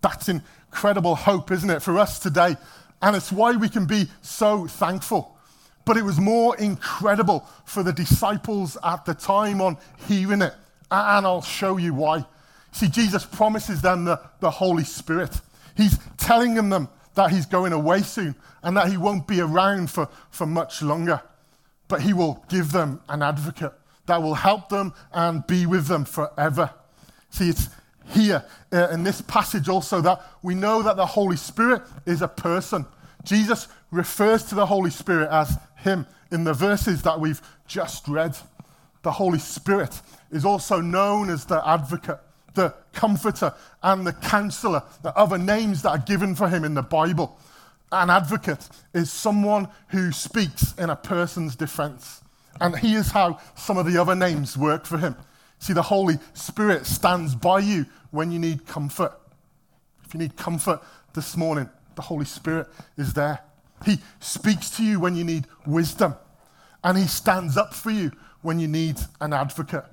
That's 0.00 0.28
incredible 0.28 1.14
hope, 1.14 1.50
isn't 1.50 1.70
it, 1.70 1.82
for 1.82 1.98
us 1.98 2.18
today? 2.18 2.56
And 3.02 3.16
it's 3.16 3.32
why 3.32 3.56
we 3.56 3.68
can 3.68 3.86
be 3.86 4.08
so 4.22 4.66
thankful. 4.66 5.36
But 5.84 5.96
it 5.96 6.04
was 6.04 6.20
more 6.20 6.56
incredible 6.56 7.46
for 7.64 7.82
the 7.82 7.92
disciples 7.92 8.76
at 8.84 9.04
the 9.04 9.14
time 9.14 9.60
on 9.60 9.78
hearing 10.06 10.42
it. 10.42 10.54
And 10.90 11.26
I'll 11.26 11.42
show 11.42 11.76
you 11.76 11.94
why. 11.94 12.26
See, 12.72 12.88
Jesus 12.88 13.24
promises 13.24 13.80
them 13.80 14.04
the, 14.04 14.20
the 14.40 14.50
Holy 14.50 14.84
Spirit. 14.84 15.40
He's 15.76 15.98
telling 16.18 16.54
them 16.54 16.88
that 17.14 17.30
he's 17.30 17.46
going 17.46 17.72
away 17.72 18.02
soon 18.02 18.34
and 18.62 18.76
that 18.76 18.88
he 18.88 18.96
won't 18.96 19.26
be 19.26 19.40
around 19.40 19.90
for, 19.90 20.08
for 20.30 20.46
much 20.46 20.82
longer. 20.82 21.22
But 21.88 22.02
he 22.02 22.12
will 22.12 22.44
give 22.48 22.72
them 22.72 23.00
an 23.08 23.22
advocate 23.22 23.72
that 24.06 24.22
will 24.22 24.34
help 24.34 24.68
them 24.68 24.92
and 25.12 25.46
be 25.46 25.66
with 25.66 25.86
them 25.86 26.04
forever. 26.04 26.70
See, 27.30 27.50
it's 27.50 27.68
here 28.08 28.44
uh, 28.72 28.88
in 28.88 29.02
this 29.02 29.20
passage 29.22 29.68
also 29.68 30.00
that 30.00 30.22
we 30.42 30.54
know 30.54 30.82
that 30.82 30.96
the 30.96 31.06
Holy 31.06 31.36
Spirit 31.36 31.82
is 32.06 32.22
a 32.22 32.28
person. 32.28 32.86
Jesus 33.24 33.68
refers 33.90 34.44
to 34.44 34.54
the 34.54 34.66
Holy 34.66 34.90
Spirit 34.90 35.30
as 35.30 35.58
Him 35.76 36.06
in 36.30 36.44
the 36.44 36.54
verses 36.54 37.02
that 37.02 37.18
we've 37.20 37.40
just 37.66 38.08
read. 38.08 38.36
The 39.02 39.12
Holy 39.12 39.38
Spirit 39.38 40.00
is 40.30 40.44
also 40.44 40.80
known 40.80 41.30
as 41.30 41.44
the 41.44 41.66
advocate, 41.66 42.18
the 42.54 42.74
comforter, 42.92 43.54
and 43.82 44.06
the 44.06 44.12
counselor, 44.12 44.82
the 45.02 45.16
other 45.16 45.38
names 45.38 45.82
that 45.82 45.90
are 45.90 45.98
given 45.98 46.34
for 46.34 46.48
Him 46.48 46.64
in 46.64 46.74
the 46.74 46.82
Bible. 46.82 47.38
An 47.90 48.10
advocate 48.10 48.68
is 48.92 49.10
someone 49.10 49.68
who 49.88 50.12
speaks 50.12 50.74
in 50.74 50.90
a 50.90 50.96
person's 50.96 51.56
defense. 51.56 52.22
And 52.60 52.76
here's 52.76 53.10
how 53.10 53.38
some 53.54 53.78
of 53.78 53.86
the 53.86 54.00
other 54.00 54.14
names 54.14 54.56
work 54.56 54.84
for 54.84 54.98
him. 54.98 55.16
See, 55.58 55.72
the 55.72 55.82
Holy 55.82 56.18
Spirit 56.34 56.86
stands 56.86 57.34
by 57.34 57.60
you 57.60 57.86
when 58.10 58.30
you 58.30 58.38
need 58.38 58.66
comfort. 58.66 59.12
If 60.04 60.14
you 60.14 60.20
need 60.20 60.36
comfort 60.36 60.80
this 61.14 61.36
morning, 61.36 61.68
the 61.96 62.02
Holy 62.02 62.24
Spirit 62.24 62.68
is 62.96 63.12
there. 63.12 63.40
He 63.84 63.98
speaks 64.20 64.70
to 64.76 64.84
you 64.84 65.00
when 65.00 65.14
you 65.16 65.24
need 65.24 65.46
wisdom, 65.66 66.14
and 66.82 66.96
He 66.96 67.06
stands 67.06 67.56
up 67.56 67.74
for 67.74 67.90
you 67.90 68.12
when 68.42 68.58
you 68.58 68.68
need 68.68 68.96
an 69.20 69.32
advocate. 69.32 69.84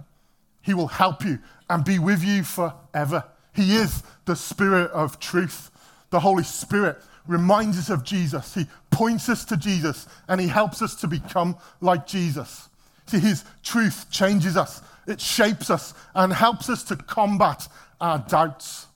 He 0.61 0.73
will 0.73 0.87
help 0.87 1.23
you 1.23 1.39
and 1.69 1.83
be 1.83 1.99
with 1.99 2.23
you 2.23 2.43
forever. 2.43 3.23
He 3.53 3.75
is 3.75 4.03
the 4.25 4.35
Spirit 4.35 4.91
of 4.91 5.19
truth. 5.19 5.71
The 6.09 6.19
Holy 6.19 6.43
Spirit 6.43 6.97
reminds 7.27 7.77
us 7.77 7.89
of 7.89 8.03
Jesus. 8.03 8.53
He 8.53 8.67
points 8.91 9.29
us 9.29 9.45
to 9.45 9.57
Jesus, 9.57 10.07
and 10.27 10.39
He 10.39 10.47
helps 10.47 10.81
us 10.81 10.95
to 10.95 11.07
become 11.07 11.57
like 11.81 12.07
Jesus. 12.07 12.69
See, 13.07 13.19
His 13.19 13.43
truth 13.63 14.09
changes 14.09 14.57
us 14.57 14.81
it 15.07 15.21
shapes 15.21 15.69
us 15.69 15.93
and 16.13 16.33
helps 16.33 16.69
us 16.69 16.83
to 16.85 16.95
combat 16.95 17.67
our 18.01 18.19
doubts. 18.19 18.87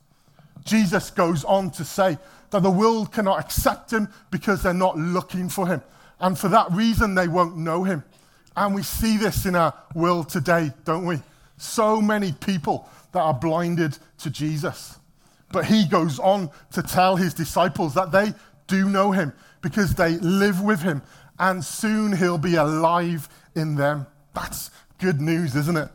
Jesus 0.66 1.12
goes 1.12 1.44
on 1.44 1.72
to 1.72 1.86
say 1.86 2.18
that 2.51 2.63
the 2.63 2.72
world 2.72 3.12
cannot 3.12 3.39
accept 3.39 3.92
him 3.92 4.10
because 4.32 4.63
they're 4.63 4.74
not 4.74 4.98
looking 4.98 5.50
for 5.50 5.68
him. 5.68 5.82
And 6.20 6.38
for 6.38 6.50
that 6.50 6.72
reason, 6.72 7.16
they 7.16 7.28
won't 7.28 7.58
know 7.58 7.84
him. 7.84 8.04
And 8.58 8.75
we 8.75 8.84
see 8.84 9.18
this 9.18 9.46
in 9.46 9.56
our 9.56 9.74
world 9.94 10.30
today, 10.30 10.72
don't 10.84 11.06
we? 11.06 11.22
So 11.58 12.01
many 12.01 12.34
people 12.34 12.89
that 13.12 13.20
are 13.20 13.34
blinded 13.34 13.98
to 14.20 14.30
Jesus. 14.30 14.98
But 15.51 15.66
he 15.66 15.86
goes 15.88 16.20
on 16.20 16.50
to 16.74 16.82
tell 16.82 17.16
his 17.16 17.34
disciples 17.34 17.94
that 17.94 18.12
they 18.12 18.34
do 18.68 18.89
know 18.89 19.12
him 19.12 19.34
because 19.62 19.96
they 19.96 20.18
live 20.18 20.62
with 20.62 20.82
him 20.82 21.01
and 21.39 21.63
soon 21.63 22.16
he'll 22.16 22.38
be 22.38 22.56
alive 22.56 23.30
in 23.56 23.75
them. 23.75 24.06
That's 24.34 24.72
good 25.00 25.22
news, 25.22 25.56
isn't 25.56 25.77
it? 25.77 25.89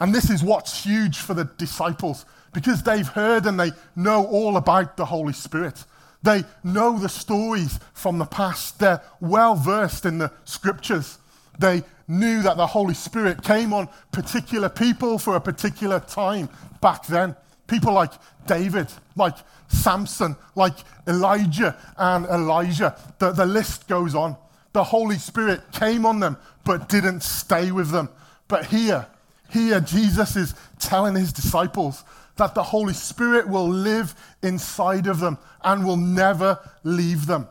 And 0.00 0.14
this 0.14 0.30
is 0.30 0.42
what's 0.42 0.84
huge 0.84 1.18
for 1.18 1.34
the 1.34 1.44
disciples 1.56 2.26
because 2.52 2.82
they've 2.82 3.06
heard 3.06 3.46
and 3.46 3.58
they 3.58 3.72
know 3.96 4.26
all 4.26 4.56
about 4.56 4.96
the 4.96 5.04
Holy 5.04 5.32
Spirit. 5.32 5.84
They 6.22 6.44
know 6.62 6.98
the 6.98 7.08
stories 7.08 7.78
from 7.92 8.18
the 8.18 8.24
past. 8.24 8.78
They're 8.78 9.02
well 9.20 9.54
versed 9.54 10.06
in 10.06 10.18
the 10.18 10.32
scriptures. 10.44 11.18
They 11.58 11.82
knew 12.08 12.42
that 12.42 12.56
the 12.56 12.66
Holy 12.66 12.94
Spirit 12.94 13.42
came 13.42 13.72
on 13.72 13.88
particular 14.10 14.68
people 14.68 15.18
for 15.18 15.36
a 15.36 15.40
particular 15.40 16.00
time 16.00 16.48
back 16.80 17.06
then. 17.06 17.36
People 17.66 17.92
like 17.92 18.12
David, 18.46 18.88
like 19.16 19.36
Samson, 19.68 20.36
like 20.54 20.76
Elijah 21.06 21.76
and 21.96 22.26
Elisha. 22.26 22.96
The, 23.18 23.32
the 23.32 23.46
list 23.46 23.88
goes 23.88 24.14
on. 24.14 24.36
The 24.72 24.84
Holy 24.84 25.18
Spirit 25.18 25.60
came 25.72 26.04
on 26.04 26.20
them 26.20 26.36
but 26.64 26.88
didn't 26.88 27.22
stay 27.22 27.70
with 27.70 27.90
them. 27.90 28.08
But 28.48 28.66
here, 28.66 29.06
here, 29.50 29.80
Jesus 29.80 30.36
is 30.36 30.54
telling 30.78 31.14
his 31.14 31.32
disciples 31.32 32.04
that 32.36 32.54
the 32.54 32.62
Holy 32.62 32.94
Spirit 32.94 33.48
will 33.48 33.68
live 33.68 34.14
inside 34.42 35.06
of 35.06 35.20
them 35.20 35.38
and 35.62 35.84
will 35.84 35.96
never 35.96 36.58
leave 36.82 37.26
them. 37.26 37.48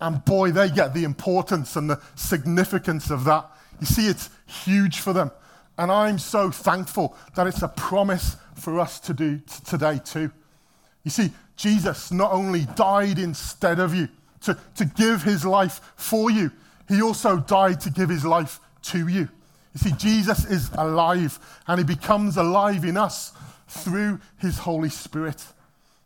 And 0.00 0.24
boy, 0.24 0.50
they 0.50 0.68
get 0.68 0.94
the 0.94 1.04
importance 1.04 1.76
and 1.76 1.88
the 1.88 2.00
significance 2.16 3.10
of 3.10 3.24
that. 3.24 3.48
You 3.80 3.86
see, 3.86 4.08
it's 4.08 4.30
huge 4.46 4.98
for 4.98 5.12
them. 5.12 5.30
And 5.78 5.90
I'm 5.90 6.18
so 6.18 6.50
thankful 6.50 7.16
that 7.34 7.46
it's 7.46 7.62
a 7.62 7.68
promise 7.68 8.36
for 8.54 8.78
us 8.78 9.00
to 9.00 9.14
do 9.14 9.38
t- 9.38 9.44
today, 9.64 10.00
too. 10.04 10.30
You 11.04 11.10
see, 11.10 11.32
Jesus 11.56 12.12
not 12.12 12.32
only 12.32 12.66
died 12.74 13.18
instead 13.18 13.78
of 13.78 13.94
you 13.94 14.08
to, 14.42 14.58
to 14.76 14.84
give 14.84 15.22
his 15.22 15.44
life 15.44 15.80
for 15.96 16.30
you, 16.30 16.50
he 16.92 17.02
also 17.02 17.38
died 17.38 17.80
to 17.80 17.90
give 17.90 18.08
his 18.08 18.24
life 18.24 18.60
to 18.82 19.08
you. 19.08 19.28
You 19.74 19.78
see, 19.78 19.92
Jesus 19.92 20.44
is 20.44 20.70
alive, 20.74 21.38
and 21.66 21.78
he 21.78 21.84
becomes 21.84 22.36
alive 22.36 22.84
in 22.84 22.96
us 22.96 23.32
through 23.68 24.20
his 24.38 24.58
Holy 24.58 24.90
Spirit. 24.90 25.44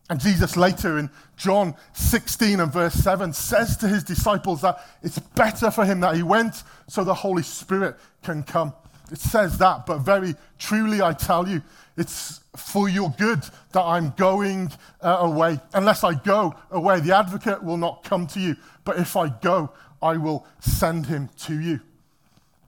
And 0.09 0.21
Jesus 0.21 0.57
later 0.57 0.99
in 0.99 1.11
John 1.37 1.75
16 1.95 2.61
and 2.61 2.73
verse 2.73 2.95
7 2.95 3.33
says 3.33 3.77
to 3.79 3.89
his 3.89 4.05
disciples 4.05 4.63
that 4.63 4.79
it's 5.03 5.19
better 5.19 5.71
for 5.71 5.85
him 5.85 6.01
that 6.01 6.15
he 6.15 6.23
went 6.23 6.63
so 6.87 7.03
the 7.03 7.13
Holy 7.13 7.43
Spirit 7.43 7.97
can 8.23 8.45
come. 8.45 8.73
It 9.11 9.19
says 9.19 9.59
that, 9.59 9.87
but 9.87 9.99
very 9.99 10.35
truly 10.59 11.03
I 11.03 11.13
tell 11.13 11.49
you, 11.49 11.63
it's 11.97 12.41
for 12.57 12.89
your 12.89 13.11
good 13.19 13.43
that 13.73 13.83
I'm 13.83 14.11
going 14.17 14.71
uh, 15.01 15.19
away. 15.21 15.61
Unless 15.75 16.05
I 16.05 16.15
go 16.15 16.55
away, 16.71 17.01
the 17.01 17.17
advocate 17.17 17.63
will 17.63 17.77
not 17.77 18.05
come 18.05 18.27
to 18.29 18.41
you. 18.41 18.57
But 18.85 18.99
if 18.99 19.17
I 19.17 19.29
go, 19.29 19.71
I 20.03 20.17
will 20.17 20.47
send 20.61 21.07
him 21.07 21.31
to 21.41 21.59
you. 21.59 21.81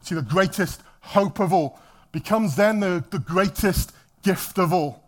See, 0.03 0.15
the 0.15 0.23
greatest 0.23 0.83
hope 1.01 1.41
of 1.41 1.53
all, 1.53 1.79
becomes 2.13 2.57
then 2.57 2.81
the, 2.81 3.05
the 3.11 3.19
greatest 3.19 3.93
gift 4.23 4.59
of 4.59 4.73
all. 4.73 5.05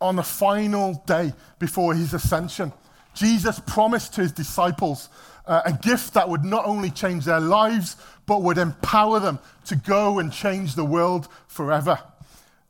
On 0.00 0.16
the 0.16 0.22
final 0.22 1.02
day 1.06 1.32
before 1.58 1.94
his 1.94 2.12
ascension, 2.14 2.72
Jesus 3.14 3.60
promised 3.60 4.14
to 4.14 4.22
his 4.22 4.32
disciples 4.32 5.08
uh, 5.46 5.62
a 5.64 5.72
gift 5.72 6.14
that 6.14 6.28
would 6.28 6.44
not 6.44 6.64
only 6.64 6.90
change 6.90 7.24
their 7.24 7.40
lives, 7.40 7.96
but 8.26 8.42
would 8.42 8.58
empower 8.58 9.20
them 9.20 9.38
to 9.66 9.76
go 9.76 10.18
and 10.18 10.32
change 10.32 10.74
the 10.74 10.84
world 10.84 11.28
forever. 11.46 11.98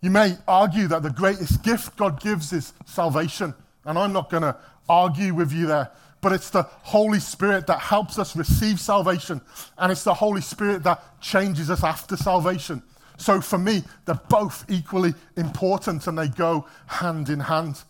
You 0.01 0.11
may 0.11 0.37
argue 0.49 0.89
that 0.89 1.03
the 1.03 1.11
greatest 1.11 1.63
gift 1.63 1.97
God 1.97 2.21
gives 2.21 2.53
is 2.53 2.73
salvation, 2.87 3.55
and 3.85 3.99
I'm 3.99 4.13
not 4.13 4.31
going 4.31 4.43
to 4.43 4.57
argue 4.89 5.33
with 5.35 5.53
you 5.53 5.67
there 5.67 5.91
but 6.23 6.33
it's 6.33 6.51
the 6.51 6.63
Holy 6.63 7.19
Spirit 7.19 7.67
that 7.67 7.81
helps 7.81 8.19
us 8.19 8.35
receive 8.37 8.81
salvation, 8.81 9.41
and 9.77 9.93
it's 9.93 10.05
the 10.05 10.15
Holy 10.15 10.41
Spirit 10.41 10.85
that 10.85 11.21
changes 11.21 11.69
us 11.69 11.85
after 11.85 12.17
salvation. 12.17 12.83
So 13.19 13.41
for 13.41 13.59
me, 13.59 13.83
they're 14.07 14.21
both 14.29 14.65
equally 14.71 15.15
important 15.37 16.07
and 16.07 16.17
they 16.17 16.29
go 16.29 16.67
hand 16.87 17.29
in 17.29 17.41
hand. 17.41 17.83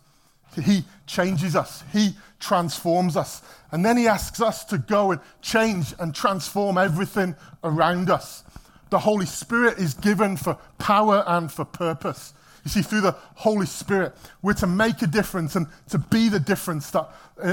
He 0.61 0.83
changes 1.07 1.55
us, 1.55 1.83
He 1.93 2.15
transforms 2.39 3.15
us, 3.15 3.41
and 3.71 3.85
then 3.85 3.97
He 3.97 4.07
asks 4.07 4.41
us 4.41 4.65
to 4.65 4.77
go 4.79 5.11
and 5.11 5.21
change 5.41 5.93
and 5.99 6.13
transform 6.13 6.77
everything 6.77 7.35
around 7.63 8.09
us. 8.09 8.43
The 8.89 8.99
Holy 8.99 9.25
Spirit 9.25 9.77
is 9.77 9.93
given 9.93 10.37
for 10.37 10.57
power 10.79 11.23
and 11.27 11.51
for 11.51 11.65
purpose. 11.65 12.33
You 12.63 12.71
see, 12.71 12.81
through 12.81 13.01
the 13.01 13.15
Holy 13.35 13.65
Spirit, 13.65 14.13
we're 14.41 14.53
to 14.53 14.67
make 14.67 15.01
a 15.01 15.07
difference 15.07 15.55
and 15.55 15.67
to 15.89 15.97
be 15.97 16.29
the 16.29 16.39
difference 16.39 16.91
that, 16.91 17.09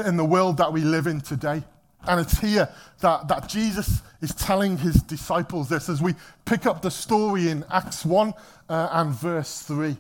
in 0.07 0.17
the 0.17 0.25
world 0.25 0.57
that 0.59 0.73
we 0.73 0.83
live 0.83 1.07
in 1.07 1.21
today. 1.21 1.65
And 2.07 2.21
it's 2.21 2.39
here 2.39 2.69
that, 3.01 3.29
that 3.29 3.49
Jesus 3.49 4.03
is 4.23 4.35
telling 4.35 4.79
his 4.79 5.03
disciples 5.03 5.69
this 5.69 5.89
as 5.89 6.01
we 6.01 6.15
pick 6.45 6.65
up 6.65 6.81
the 6.81 6.91
story 6.91 7.49
in 7.49 7.65
Acts 7.71 8.05
1 8.05 8.33
uh, 8.69 8.89
and 8.93 9.11
verse 9.13 9.63
3. 9.63 9.97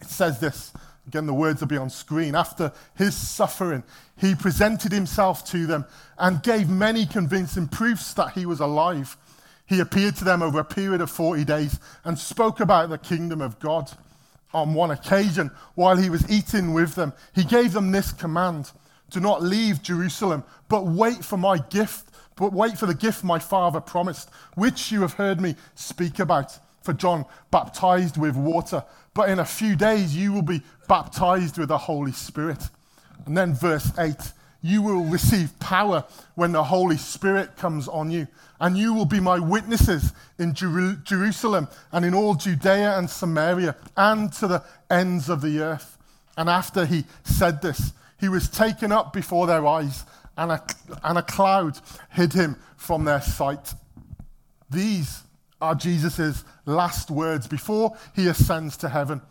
It 0.00 0.08
says 0.08 0.38
this 0.38 0.72
Again, 1.08 1.26
the 1.26 1.34
words 1.34 1.60
will 1.60 1.68
be 1.68 1.76
on 1.76 1.90
screen. 1.90 2.34
After 2.34 2.72
his 2.94 3.16
suffering, 3.16 3.82
he 4.16 4.34
presented 4.34 4.92
himself 4.92 5.44
to 5.50 5.66
them 5.66 5.84
and 6.16 6.42
gave 6.42 6.68
many 6.68 7.06
convincing 7.06 7.66
proofs 7.66 8.14
that 8.14 8.32
he 8.32 8.46
was 8.46 8.60
alive. 8.60 9.16
He 9.66 9.80
appeared 9.80 10.16
to 10.16 10.24
them 10.24 10.42
over 10.42 10.58
a 10.58 10.64
period 10.64 11.00
of 11.00 11.10
40 11.10 11.44
days 11.44 11.78
and 12.04 12.18
spoke 12.18 12.60
about 12.60 12.90
the 12.90 12.98
kingdom 12.98 13.40
of 13.40 13.58
God. 13.58 13.90
On 14.52 14.74
one 14.74 14.90
occasion, 14.90 15.50
while 15.74 15.96
he 15.96 16.10
was 16.10 16.30
eating 16.30 16.74
with 16.74 16.94
them, 16.94 17.12
he 17.34 17.44
gave 17.44 17.72
them 17.72 17.90
this 17.90 18.12
command 18.12 18.70
Do 19.10 19.20
not 19.20 19.42
leave 19.42 19.82
Jerusalem, 19.82 20.44
but 20.68 20.86
wait 20.86 21.24
for 21.24 21.36
my 21.36 21.58
gift, 21.58 22.06
but 22.36 22.52
wait 22.52 22.76
for 22.76 22.86
the 22.86 22.94
gift 22.94 23.24
my 23.24 23.38
father 23.38 23.80
promised, 23.80 24.28
which 24.54 24.92
you 24.92 25.00
have 25.00 25.14
heard 25.14 25.40
me 25.40 25.56
speak 25.74 26.18
about. 26.18 26.58
For 26.82 26.92
John 26.92 27.24
baptized 27.50 28.16
with 28.16 28.36
water, 28.36 28.84
but 29.14 29.28
in 29.28 29.38
a 29.38 29.44
few 29.44 29.76
days 29.76 30.16
you 30.16 30.32
will 30.32 30.42
be 30.42 30.62
baptized 30.88 31.56
with 31.56 31.68
the 31.68 31.78
Holy 31.78 32.12
Spirit. 32.12 32.68
And 33.24 33.36
then 33.36 33.54
verse 33.54 33.90
8 33.96 34.16
you 34.62 34.80
will 34.80 35.04
receive 35.04 35.58
power 35.58 36.04
when 36.36 36.52
the 36.52 36.62
Holy 36.62 36.96
Spirit 36.96 37.56
comes 37.56 37.88
on 37.88 38.10
you, 38.10 38.28
and 38.62 38.78
you 38.78 38.94
will 38.94 39.04
be 39.04 39.18
my 39.18 39.40
witnesses 39.40 40.12
in 40.38 40.54
Jer- 40.54 40.96
Jerusalem 41.02 41.66
and 41.90 42.04
in 42.04 42.14
all 42.14 42.36
Judea 42.36 42.96
and 42.96 43.10
Samaria 43.10 43.74
and 43.96 44.32
to 44.34 44.46
the 44.46 44.62
ends 44.88 45.28
of 45.28 45.42
the 45.42 45.58
earth. 45.58 45.98
And 46.36 46.48
after 46.48 46.86
he 46.86 47.04
said 47.24 47.60
this, 47.60 47.92
he 48.20 48.28
was 48.28 48.48
taken 48.48 48.92
up 48.92 49.12
before 49.12 49.48
their 49.48 49.66
eyes, 49.66 50.04
and 50.38 50.52
a, 50.52 50.64
and 51.02 51.18
a 51.18 51.22
cloud 51.22 51.80
hid 52.10 52.32
him 52.32 52.56
from 52.76 53.04
their 53.04 53.20
sight. 53.20 53.74
These 54.70 55.22
are 55.60 55.74
Jesus' 55.74 56.44
last 56.64 57.10
words 57.10 57.48
before 57.48 57.96
he 58.14 58.28
ascends 58.28 58.76
to 58.78 58.88
heaven. 58.88 59.22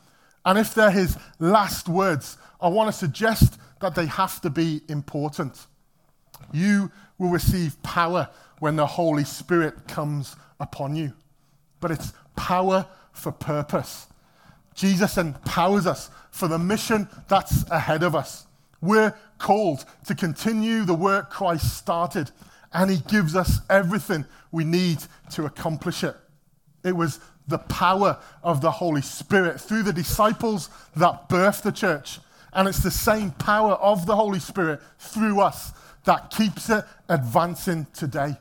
And 0.45 0.59
if 0.59 0.75
they're 0.75 0.91
his 0.91 1.17
last 1.39 1.87
words, 1.87 2.37
I 2.59 2.67
want 2.67 2.89
to 2.89 2.99
suggest 2.99 3.57
that 3.79 3.95
they 3.95 4.07
have 4.07 4.41
to 4.41 4.49
be 4.49 4.81
important. 4.89 5.67
You 6.51 6.91
will 7.17 7.29
receive 7.29 7.81
power 7.81 8.27
when 8.61 8.75
the 8.75 8.85
Holy 8.85 9.23
Spirit 9.23 9.87
comes 9.87 10.35
upon 10.59 10.95
you. 10.95 11.11
But 11.79 11.89
it's 11.89 12.13
power 12.35 12.85
for 13.11 13.31
purpose. 13.31 14.05
Jesus 14.75 15.17
empowers 15.17 15.87
us 15.87 16.11
for 16.29 16.47
the 16.47 16.59
mission 16.59 17.09
that's 17.27 17.67
ahead 17.71 18.03
of 18.03 18.15
us. 18.15 18.45
We're 18.79 19.15
called 19.39 19.83
to 20.05 20.13
continue 20.13 20.83
the 20.83 20.93
work 20.93 21.31
Christ 21.31 21.75
started, 21.75 22.29
and 22.71 22.91
He 22.91 22.97
gives 22.97 23.35
us 23.35 23.61
everything 23.67 24.25
we 24.51 24.63
need 24.63 24.99
to 25.31 25.45
accomplish 25.45 26.03
it. 26.03 26.15
It 26.83 26.95
was 26.95 27.19
the 27.47 27.57
power 27.57 28.19
of 28.43 28.61
the 28.61 28.69
Holy 28.69 29.01
Spirit 29.01 29.59
through 29.59 29.81
the 29.81 29.91
disciples 29.91 30.69
that 30.95 31.29
birthed 31.29 31.63
the 31.63 31.71
church. 31.71 32.19
And 32.53 32.67
it's 32.67 32.83
the 32.83 32.91
same 32.91 33.31
power 33.31 33.71
of 33.73 34.05
the 34.05 34.15
Holy 34.15 34.39
Spirit 34.39 34.81
through 34.99 35.41
us 35.41 35.71
that 36.03 36.29
keeps 36.29 36.69
it 36.69 36.85
advancing 37.09 37.87
today. 37.91 38.37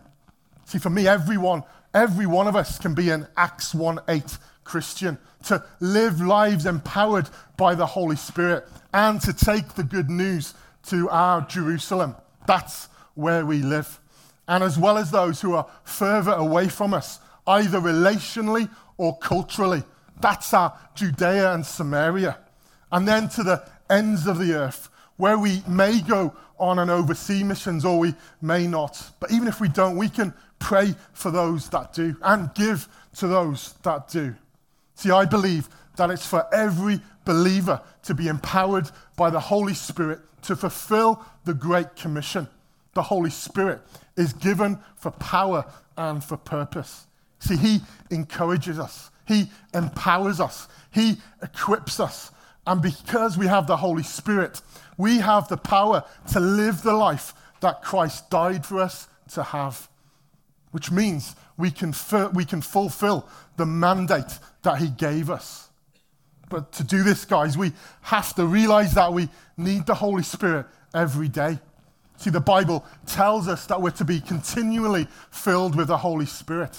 See, 0.71 0.79
for 0.79 0.89
me, 0.89 1.09
everyone, 1.09 1.65
every 1.93 2.27
one 2.27 2.47
of 2.47 2.55
us 2.55 2.79
can 2.79 2.95
be 2.95 3.11
an 3.11 3.27
Acts 3.37 3.75
1 3.75 3.99
8 4.09 4.39
Christian, 4.63 5.19
to 5.47 5.65
live 5.81 6.21
lives 6.21 6.65
empowered 6.65 7.29
by 7.57 7.75
the 7.75 7.87
Holy 7.87 8.15
Spirit 8.15 8.69
and 8.93 9.21
to 9.23 9.33
take 9.33 9.71
the 9.71 9.83
good 9.83 10.09
news 10.09 10.55
to 10.87 11.11
our 11.11 11.41
Jerusalem. 11.49 12.15
That's 12.47 12.87
where 13.15 13.45
we 13.45 13.63
live. 13.63 13.99
And 14.47 14.63
as 14.63 14.79
well 14.79 14.97
as 14.97 15.11
those 15.11 15.41
who 15.41 15.55
are 15.55 15.67
further 15.83 16.35
away 16.35 16.69
from 16.69 16.95
us, 16.95 17.19
either 17.49 17.81
relationally 17.81 18.71
or 18.97 19.19
culturally, 19.19 19.83
that's 20.21 20.55
our 20.55 20.79
Judea 20.95 21.53
and 21.53 21.67
Samaria. 21.67 22.39
And 22.93 23.09
then 23.09 23.29
to 23.31 23.43
the 23.43 23.69
ends 23.91 24.29
of 24.29 24.39
the 24.39 24.55
earth, 24.55 24.89
where 25.17 25.37
we 25.37 25.65
may 25.67 26.01
go 26.01 26.33
on 26.61 26.79
an 26.79 26.91
overseas 26.91 27.43
missions 27.43 27.85
or 27.85 27.99
we 27.99 28.15
may 28.41 28.67
not. 28.67 29.11
But 29.19 29.33
even 29.33 29.49
if 29.49 29.61
we 29.61 29.69
don't, 29.69 29.97
we 29.97 30.09
can 30.09 30.33
pray 30.61 30.95
for 31.13 31.33
those 31.33 31.69
that 31.71 31.93
do 31.93 32.15
and 32.23 32.55
give 32.55 32.89
to 33.17 33.27
those 33.27 33.75
that 33.83 34.09
do. 34.09 34.35
See, 34.95 35.11
I 35.11 35.25
believe 35.25 35.69
that 35.97 36.11
it's 36.11 36.27
for 36.27 36.47
every 36.55 37.01
believer 37.25 37.81
to 38.05 38.15
be 38.15 38.29
empowered 38.29 38.89
by 39.17 39.31
the 39.31 39.41
Holy 39.41 39.75
Spirit 39.75 40.21
to 40.43 40.55
fulfill 40.55 41.25
the 41.45 41.55
Great 41.55 41.97
Commission. 41.97 42.47
The 42.95 43.03
Holy 43.03 43.31
Spirit 43.31 43.81
is 44.17 44.33
given 44.33 44.79
for 44.97 45.11
power 45.11 45.65
and 45.97 46.23
for 46.23 46.37
purpose. 46.37 47.07
See, 47.41 47.57
He 47.57 47.81
encourages 48.11 48.79
us, 48.79 49.11
He 49.27 49.51
empowers 49.75 50.39
us, 50.39 50.69
He 50.93 51.17
equips 51.43 51.99
us 51.99 52.31
and 52.71 52.81
because 52.81 53.37
we 53.37 53.49
have 53.49 53.67
the 53.67 53.79
Holy 53.79 54.05
Spirit, 54.05 54.61
we 54.97 55.19
have 55.19 55.49
the 55.49 55.57
power 55.57 56.05
to 56.33 56.39
live 56.39 56.83
the 56.83 56.93
life 56.93 57.35
that 57.61 57.83
Christ 57.83 58.31
died 58.31 58.65
for 58.65 58.79
us 58.79 59.09
to 59.33 59.43
have, 59.43 59.89
which 60.71 60.91
means 60.91 61.35
we 61.57 61.71
can, 61.71 61.95
we 62.33 62.45
can 62.45 62.63
fulfill 62.63 63.29
the 63.57 63.67
mandate 63.67 64.39
that 64.63 64.79
He 64.79 64.89
gave 64.89 65.31
us. 65.31 65.69
But 66.49 66.73
to 66.73 66.85
do 66.85 67.03
this, 67.03 67.25
guys, 67.25 67.57
we 67.57 67.73
have 68.03 68.35
to 68.35 68.45
realize 68.45 68.95
that 68.95 69.13
we 69.13 69.29
need 69.57 69.87
the 69.87 69.95
Holy 69.95 70.23
Spirit 70.23 70.67
every 70.95 71.29
day. 71.29 71.59
See, 72.17 72.31
the 72.31 72.41
Bible 72.41 72.85
tells 73.07 73.49
us 73.49 73.67
that 73.67 73.81
we're 73.81 73.93
to 73.93 74.05
be 74.05 74.21
continually 74.21 75.07
filled 75.31 75.75
with 75.75 75.89
the 75.89 75.97
Holy 75.97 76.27
Spirit. 76.27 76.77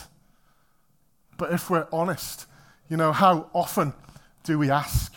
But 1.38 1.52
if 1.52 1.70
we're 1.70 1.88
honest, 1.92 2.46
you 2.90 2.98
know, 2.98 3.12
how 3.12 3.50
often 3.54 3.94
do 4.44 4.60
we 4.60 4.70
ask? 4.70 5.14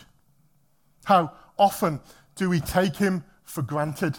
How 1.05 1.33
often 1.59 2.01
do 2.37 2.49
we 2.49 2.61
take 2.61 2.97
him 2.97 3.25
for 3.43 3.61
granted? 3.61 4.19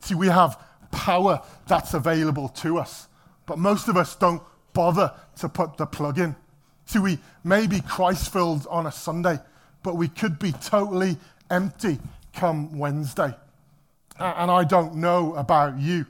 See, 0.00 0.14
we 0.14 0.26
have 0.26 0.60
power 0.90 1.40
that's 1.66 1.94
available 1.94 2.48
to 2.48 2.78
us, 2.78 3.08
but 3.46 3.58
most 3.58 3.88
of 3.88 3.96
us 3.96 4.16
don't 4.16 4.42
bother 4.72 5.12
to 5.38 5.48
put 5.48 5.76
the 5.76 5.86
plug 5.86 6.18
in. 6.18 6.36
See, 6.86 6.98
we 6.98 7.18
may 7.42 7.66
be 7.66 7.80
Christ 7.80 8.32
filled 8.32 8.66
on 8.68 8.86
a 8.86 8.92
Sunday, 8.92 9.38
but 9.82 9.96
we 9.96 10.08
could 10.08 10.38
be 10.38 10.52
totally 10.52 11.16
empty 11.50 11.98
come 12.34 12.78
Wednesday. 12.78 13.34
And 14.18 14.50
I 14.50 14.64
don't 14.64 14.96
know 14.96 15.34
about 15.34 15.78
you, 15.78 16.06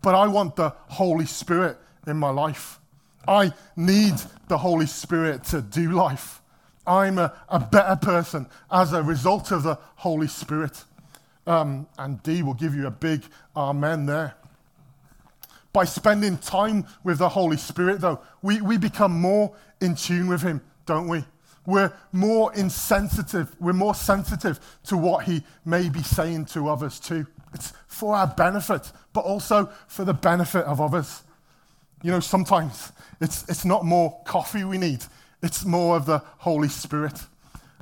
but 0.00 0.14
I 0.14 0.28
want 0.28 0.56
the 0.56 0.70
Holy 0.88 1.26
Spirit 1.26 1.76
in 2.06 2.16
my 2.16 2.30
life. 2.30 2.78
I 3.26 3.52
need 3.76 4.14
the 4.48 4.58
Holy 4.58 4.86
Spirit 4.86 5.44
to 5.44 5.62
do 5.62 5.92
life. 5.92 6.40
I'm 6.86 7.18
a, 7.18 7.32
a 7.48 7.60
better 7.60 7.96
person 7.96 8.46
as 8.70 8.92
a 8.92 9.02
result 9.02 9.52
of 9.52 9.62
the 9.62 9.78
Holy 9.96 10.26
Spirit. 10.26 10.84
Um, 11.46 11.86
and 11.98 12.22
Dee 12.22 12.42
will 12.42 12.54
give 12.54 12.74
you 12.74 12.86
a 12.86 12.90
big 12.90 13.22
amen 13.56 14.06
there. 14.06 14.34
By 15.72 15.84
spending 15.84 16.36
time 16.38 16.86
with 17.02 17.18
the 17.18 17.30
Holy 17.30 17.56
Spirit, 17.56 18.00
though, 18.00 18.20
we, 18.42 18.60
we 18.60 18.76
become 18.76 19.20
more 19.20 19.54
in 19.80 19.94
tune 19.94 20.28
with 20.28 20.42
Him, 20.42 20.60
don't 20.86 21.08
we? 21.08 21.24
We're 21.64 21.92
more 22.12 22.52
insensitive. 22.54 23.54
We're 23.60 23.72
more 23.72 23.94
sensitive 23.94 24.60
to 24.84 24.96
what 24.96 25.24
He 25.24 25.42
may 25.64 25.88
be 25.88 26.02
saying 26.02 26.46
to 26.46 26.68
others, 26.68 27.00
too. 27.00 27.26
It's 27.54 27.72
for 27.86 28.14
our 28.14 28.26
benefit, 28.26 28.92
but 29.12 29.24
also 29.24 29.66
for 29.86 30.04
the 30.04 30.14
benefit 30.14 30.64
of 30.64 30.80
others. 30.80 31.22
You 32.02 32.10
know, 32.10 32.20
sometimes 32.20 32.92
it's, 33.20 33.48
it's 33.48 33.64
not 33.64 33.84
more 33.84 34.20
coffee 34.24 34.64
we 34.64 34.78
need, 34.78 35.04
it's 35.42 35.64
more 35.64 35.96
of 35.96 36.06
the 36.06 36.18
Holy 36.38 36.68
Spirit. 36.68 37.20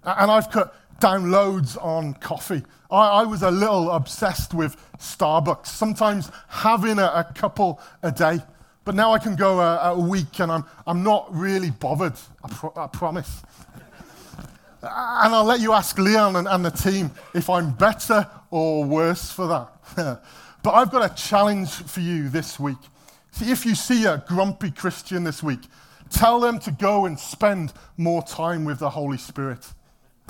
And 0.05 0.31
I've 0.31 0.51
cut 0.51 0.75
down 1.01 1.31
loads 1.31 1.77
on 1.77 2.15
coffee. 2.15 2.63
I, 2.91 3.21
I 3.21 3.25
was 3.25 3.43
a 3.43 3.51
little 3.51 3.91
obsessed 3.91 4.55
with 4.55 4.77
Starbucks, 4.99 5.67
sometimes 5.67 6.31
having 6.49 6.99
a, 6.99 7.07
a 7.07 7.33
couple 7.35 7.81
a 8.03 8.13
day. 8.13 8.41
But 8.85 8.95
now 8.95 9.13
I 9.13 9.19
can 9.19 9.37
go 9.37 9.61
a, 9.61 9.93
a, 9.93 9.99
week 9.99 10.41
and 10.41 10.51
I'm, 10.51 10.65
I'm 10.87 11.03
not 11.03 11.29
really 11.35 11.71
bothered, 11.71 12.15
I, 12.43 12.69
I 12.77 12.87
promise. 12.87 13.43
and 14.83 15.35
I'll 15.35 15.45
let 15.45 15.61
you 15.61 15.73
ask 15.73 15.99
Leon 15.99 16.37
and, 16.37 16.49
and 16.49 16.65
the 16.65 16.71
team 16.71 17.11
if 17.35 17.51
I'm 17.51 17.73
better 17.73 18.27
or 18.51 18.85
worse 18.85 19.31
for 19.31 19.47
that. 19.49 20.23
but 20.63 20.73
I've 20.73 20.91
got 20.91 21.11
a 21.11 21.15
challenge 21.15 21.71
for 21.71 22.01
you 22.01 22.29
this 22.29 22.59
week. 22.59 22.79
See, 23.33 23.51
if 23.51 23.67
you 23.67 23.75
see 23.75 24.07
a 24.07 24.25
grumpy 24.27 24.71
Christian 24.71 25.25
this 25.25 25.43
week, 25.43 25.61
Tell 26.11 26.41
them 26.41 26.59
to 26.61 26.73
go 26.73 27.07
and 27.07 27.19
spend 27.19 27.73
more 27.97 28.23
time 28.23 28.65
with 28.65 28.81
the 28.81 28.91
Holy 28.91 29.17
Spirit. 29.17 29.65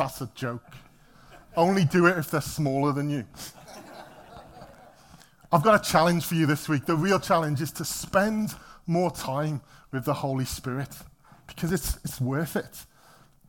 That's 0.00 0.22
a 0.22 0.30
joke. 0.34 0.64
Only 1.54 1.84
do 1.84 2.06
it 2.06 2.16
if 2.16 2.30
they're 2.30 2.40
smaller 2.40 2.90
than 2.94 3.10
you. 3.10 3.26
I've 5.52 5.62
got 5.62 5.78
a 5.78 5.90
challenge 5.90 6.24
for 6.24 6.36
you 6.36 6.46
this 6.46 6.70
week. 6.70 6.86
The 6.86 6.96
real 6.96 7.20
challenge 7.20 7.60
is 7.60 7.70
to 7.72 7.84
spend 7.84 8.54
more 8.86 9.10
time 9.10 9.60
with 9.92 10.06
the 10.06 10.14
Holy 10.14 10.46
Spirit 10.46 10.88
because 11.46 11.70
it's, 11.70 11.98
it's 12.02 12.18
worth 12.18 12.56
it. 12.56 12.86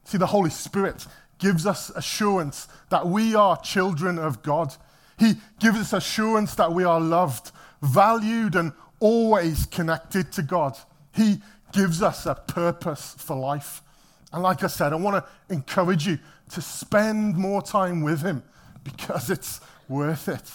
See, 0.04 0.18
the 0.18 0.26
Holy 0.26 0.50
Spirit 0.50 1.08
gives 1.40 1.66
us 1.66 1.90
assurance 1.92 2.68
that 2.90 3.08
we 3.08 3.34
are 3.34 3.56
children 3.62 4.20
of 4.20 4.44
God. 4.44 4.76
He 5.18 5.36
gives 5.62 5.80
us 5.80 5.94
assurance 5.94 6.54
that 6.56 6.74
we 6.74 6.84
are 6.84 7.00
loved, 7.00 7.54
valued, 7.82 8.56
and 8.56 8.74
always 9.00 9.68
connected 9.68 10.34
to 10.34 10.42
God. 10.42 10.78
He 11.14 11.38
gives 11.72 12.02
us 12.02 12.26
a 12.26 12.36
purpose 12.36 13.16
for 13.18 13.38
life. 13.38 13.82
And 14.34 14.44
like 14.44 14.64
I 14.64 14.68
said, 14.68 14.94
I 14.94 14.96
want 14.96 15.24
to 15.24 15.54
encourage 15.54 16.08
you 16.08 16.18
to 16.54 16.62
spend 16.62 17.36
more 17.38 17.62
time 17.62 18.02
with 18.02 18.22
Him 18.22 18.44
because 18.84 19.30
it's 19.30 19.62
worth 19.88 20.28
it. 20.28 20.50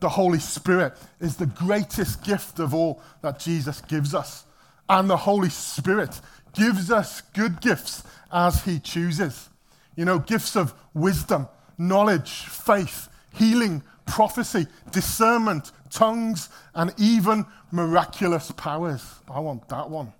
The 0.00 0.08
Holy 0.08 0.38
Spirit 0.38 0.94
is 1.20 1.36
the 1.36 1.46
greatest 1.46 2.24
gift 2.24 2.58
of 2.58 2.74
all 2.74 3.00
that 3.22 3.38
Jesus 3.38 3.80
gives 3.82 4.14
us. 4.14 4.44
And 4.88 5.08
the 5.08 5.16
Holy 5.16 5.48
Spirit 5.48 6.20
gives 6.52 6.90
us 6.90 7.20
good 7.20 7.60
gifts 7.60 8.02
as 8.32 8.64
He 8.64 8.78
chooses. 8.78 9.48
You 9.96 10.04
know, 10.04 10.18
gifts 10.18 10.56
of 10.56 10.74
wisdom, 10.92 11.48
knowledge, 11.78 12.30
faith, 12.30 13.08
healing, 13.32 13.82
prophecy, 14.06 14.66
discernment, 14.90 15.72
tongues, 15.90 16.48
and 16.74 16.92
even 16.98 17.46
miraculous 17.70 18.50
powers. 18.52 19.04
I 19.30 19.40
want 19.40 19.68
that 19.68 19.88
one. 19.88 20.12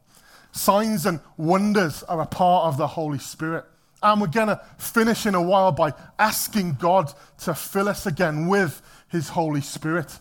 Signs 0.53 1.05
and 1.05 1.21
wonders 1.37 2.05
are 2.05 2.21
a 2.21 2.27
part 2.27 2.67
of 2.67 2.77
the 2.79 2.87
Holy 2.87 3.19
Spirit. 3.19 3.65
And 4.05 4.21
we're 4.21 4.27
going 4.27 4.49
to 4.49 4.61
finish 4.77 5.25
in 5.25 5.35
a 5.35 5.41
while 5.41 5.73
by 5.73 5.95
asking 6.19 6.75
God 6.75 7.11
to 7.39 7.55
fill 7.55 7.89
us 7.89 8.05
again 8.05 8.47
with 8.47 8.83
His 9.09 9.31
Holy 9.31 9.63
Spirit. 9.63 10.19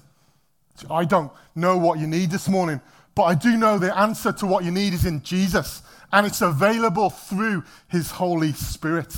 I 0.89 1.03
don't 1.03 1.31
know 1.53 1.77
what 1.77 1.99
you 1.99 2.07
need 2.07 2.31
this 2.31 2.47
morning, 2.47 2.79
but 3.13 3.23
I 3.23 3.35
do 3.35 3.57
know 3.57 3.77
the 3.77 3.95
answer 3.95 4.31
to 4.31 4.45
what 4.45 4.63
you 4.63 4.71
need 4.71 4.93
is 4.93 5.05
in 5.05 5.21
Jesus, 5.21 5.83
and 6.13 6.25
it's 6.25 6.41
available 6.41 7.09
through 7.09 7.65
His 7.89 8.09
Holy 8.09 8.53
Spirit. 8.53 9.13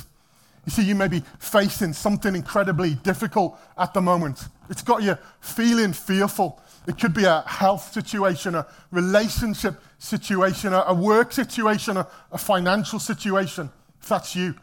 You 0.66 0.72
see, 0.72 0.84
you 0.84 0.96
may 0.96 1.10
be 1.10 1.22
facing 1.38 1.94
something 1.94 2.36
incredibly 2.36 2.96
difficult 2.96 3.60
at 3.78 3.94
the 3.94 4.02
moment. 4.02 4.48
It's 4.72 4.82
got 4.82 5.04
you 5.04 5.16
feeling 5.42 5.94
fearful. 5.94 6.60
It 6.88 7.00
could 7.00 7.14
be 7.14 7.26
a 7.26 7.42
health 7.42 7.94
situation, 7.94 8.56
a 8.56 8.66
relationship 8.90 9.76
situation, 10.00 10.74
a 10.74 10.94
work 10.94 11.34
situation, 11.34 11.98
a, 11.98 12.08
financial 12.40 12.98
situation. 12.98 13.70
If 14.06 14.10
that's 14.10 14.36
you, 14.36 14.54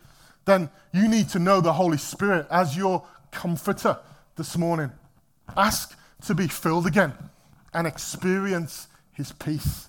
then 0.45 0.71
you 0.93 1.09
need 1.09 1.29
to 1.31 1.41
know 1.41 1.61
the 1.61 1.73
Holy 1.73 1.99
Spirit 1.99 2.47
as 2.49 2.77
your 2.77 3.05
comforter 3.33 3.99
this 4.37 4.57
morning. 4.57 4.93
Ask 5.57 5.99
to 6.27 6.35
be 6.37 6.47
filled 6.47 6.87
again 6.87 7.13
and 7.75 7.85
experience 7.85 8.87
his 9.11 9.33
peace. 9.33 9.89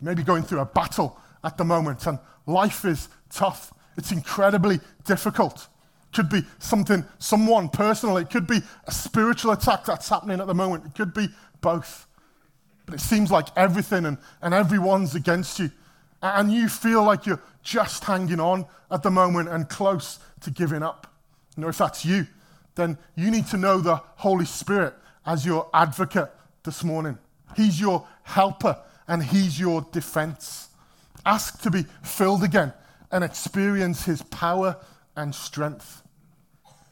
You 0.00 0.06
may 0.06 0.14
be 0.14 0.22
going 0.22 0.44
through 0.44 0.60
a 0.60 0.66
battle 0.66 1.18
at 1.42 1.58
the 1.58 1.64
moment 1.64 2.06
and 2.06 2.20
life 2.46 2.84
is 2.84 3.08
tough. 3.28 3.74
It's 3.96 4.12
incredibly 4.12 4.78
difficult. 5.04 5.66
It 6.12 6.14
Could 6.14 6.28
be 6.28 6.42
something, 6.60 7.04
someone 7.18 7.68
personal. 7.68 8.18
It 8.18 8.30
could 8.30 8.46
be 8.46 8.60
a 8.86 8.92
spiritual 8.92 9.50
attack 9.50 9.84
that's 9.84 10.08
happening 10.08 10.38
at 10.38 10.46
the 10.46 10.54
moment. 10.54 10.86
It 10.86 10.94
could 10.94 11.12
be 11.12 11.26
both. 11.60 12.06
But 12.86 12.94
it 12.94 13.00
seems 13.00 13.32
like 13.32 13.48
everything 13.56 14.06
and, 14.06 14.16
and 14.40 14.54
everyone's 14.54 15.16
against 15.16 15.58
you. 15.58 15.72
And 16.22 16.52
you 16.52 16.68
feel 16.68 17.04
like 17.04 17.26
you're 17.26 17.42
just 17.62 18.04
hanging 18.04 18.40
on 18.40 18.66
at 18.90 19.02
the 19.02 19.10
moment 19.10 19.48
and 19.48 19.68
close 19.68 20.18
to 20.40 20.50
giving 20.50 20.82
up. 20.82 21.06
You 21.56 21.62
know, 21.62 21.68
if 21.68 21.78
that's 21.78 22.04
you, 22.04 22.26
then 22.74 22.98
you 23.14 23.30
need 23.30 23.46
to 23.48 23.56
know 23.56 23.78
the 23.78 23.96
Holy 23.96 24.44
Spirit 24.44 24.94
as 25.26 25.44
your 25.44 25.68
advocate 25.74 26.30
this 26.64 26.82
morning. 26.82 27.18
He's 27.56 27.80
your 27.80 28.06
helper 28.22 28.78
and 29.06 29.22
He's 29.22 29.58
your 29.58 29.86
defense. 29.92 30.68
Ask 31.24 31.60
to 31.62 31.70
be 31.70 31.84
filled 32.02 32.42
again 32.44 32.72
and 33.10 33.24
experience 33.24 34.04
his 34.04 34.22
power 34.22 34.76
and 35.16 35.34
strength. 35.34 36.02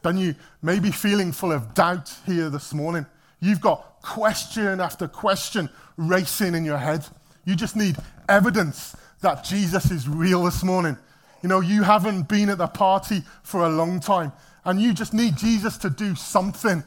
Then 0.03 0.17
you 0.17 0.35
may 0.61 0.79
be 0.79 0.91
feeling 0.91 1.31
full 1.31 1.51
of 1.51 1.73
doubt 1.73 2.13
here 2.25 2.49
this 2.49 2.73
morning. 2.73 3.05
You've 3.39 3.61
got 3.61 4.01
question 4.01 4.79
after 4.79 5.07
question 5.07 5.69
racing 5.97 6.55
in 6.55 6.65
your 6.65 6.77
head. 6.77 7.05
You 7.45 7.55
just 7.55 7.75
need 7.75 7.97
evidence 8.29 8.95
that 9.21 9.43
Jesus 9.43 9.91
is 9.91 10.07
real 10.07 10.43
this 10.43 10.63
morning. 10.63 10.97
You 11.41 11.49
know, 11.49 11.59
you 11.59 11.83
haven't 11.83 12.27
been 12.27 12.49
at 12.49 12.57
the 12.57 12.67
party 12.67 13.23
for 13.43 13.61
a 13.65 13.69
long 13.69 13.99
time, 13.99 14.31
and 14.65 14.81
you 14.81 14.93
just 14.93 15.13
need 15.13 15.37
Jesus 15.37 15.77
to 15.77 15.89
do 15.89 16.15
something, 16.15 16.83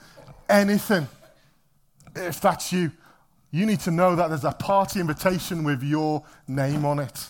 anything. 0.48 1.08
If 2.14 2.40
that's 2.40 2.72
you, 2.72 2.90
you 3.50 3.66
need 3.66 3.80
to 3.80 3.90
know 3.90 4.16
that 4.16 4.28
there's 4.28 4.44
a 4.44 4.52
party 4.52 5.00
invitation 5.00 5.64
with 5.64 5.82
your 5.82 6.24
name 6.46 6.84
on 6.84 6.98
it. 6.98 7.28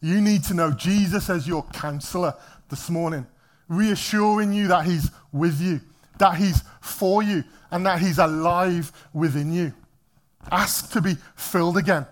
You 0.00 0.20
need 0.20 0.44
to 0.44 0.54
know 0.54 0.72
Jesus 0.72 1.28
as 1.28 1.46
your 1.46 1.62
counselor 1.72 2.34
this 2.68 2.88
morning, 2.88 3.26
reassuring 3.68 4.52
you 4.52 4.68
that 4.68 4.86
he's 4.86 5.10
with 5.32 5.60
you, 5.60 5.80
that 6.18 6.36
he's 6.36 6.62
for 6.80 7.22
you, 7.22 7.44
and 7.70 7.84
that 7.84 8.00
he's 8.00 8.18
alive 8.18 8.92
within 9.12 9.52
you. 9.52 9.72
Ask 10.50 10.90
to 10.92 11.02
be 11.02 11.16
filled 11.36 11.76
again 11.76 12.06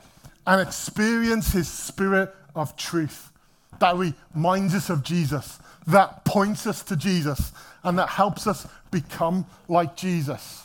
and 0.49 0.61
experience 0.61 1.53
his 1.53 1.69
spirit 1.69 2.35
of 2.57 2.75
truth 2.77 3.31
that 3.79 3.95
reminds 3.97 4.75
us 4.75 4.91
of 4.91 5.05
Jesus, 5.05 5.61
that 5.87 6.25
points 6.25 6.67
us 6.67 6.83
to 6.83 6.97
Jesus, 6.97 7.53
and 7.85 7.97
that 7.99 8.09
helps 8.09 8.49
us 8.49 8.67
become 8.91 9.47
like 9.69 9.95
Jesus. 9.95 10.65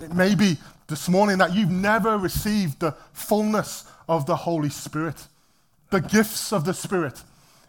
It 0.00 0.14
may 0.14 0.36
be 0.36 0.58
this 0.86 1.08
morning 1.08 1.38
that 1.38 1.54
you've 1.54 1.70
never 1.70 2.18
received 2.18 2.78
the 2.78 2.92
fullness 3.12 3.84
of 4.08 4.26
the 4.26 4.36
Holy 4.36 4.68
Spirit 4.70 5.26
the 5.90 6.00
gifts 6.00 6.52
of 6.52 6.64
the 6.64 6.74
Spirit. 6.74 7.22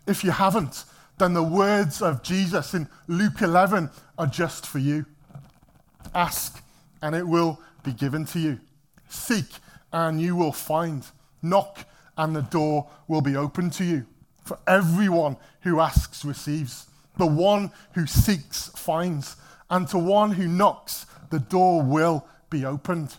If 0.08 0.24
you 0.24 0.32
haven't, 0.32 0.86
then 1.20 1.34
the 1.34 1.44
words 1.44 2.02
of 2.02 2.24
Jesus 2.24 2.74
in 2.74 2.90
Luke 3.08 3.42
11 3.42 3.92
are 4.18 4.26
just 4.26 4.66
for 4.66 4.80
you. 4.80 5.06
Ask, 6.16 6.64
and 7.04 7.14
it 7.16 7.28
will 7.28 7.62
be 7.84 7.94
given 7.94 8.26
to 8.26 8.40
you. 8.40 8.60
Seek, 9.10 9.46
and 9.96 10.22
you 10.22 10.36
will 10.36 10.52
find. 10.52 11.08
Knock, 11.42 11.86
and 12.18 12.36
the 12.36 12.42
door 12.42 12.88
will 13.08 13.22
be 13.22 13.38
open 13.38 13.70
to 13.72 13.86
you. 13.86 14.06
For 14.44 14.60
everyone 14.68 15.38
who 15.62 15.80
asks 15.80 16.26
receives. 16.26 16.88
The 17.18 17.26
one 17.26 17.72
who 17.94 18.06
seeks 18.06 18.68
finds. 18.76 19.38
And 19.70 19.88
to 19.88 19.98
one 19.98 20.32
who 20.32 20.50
knocks, 20.50 21.06
the 21.30 21.40
door 21.40 21.82
will 21.82 22.28
be 22.50 22.66
opened. 22.66 23.16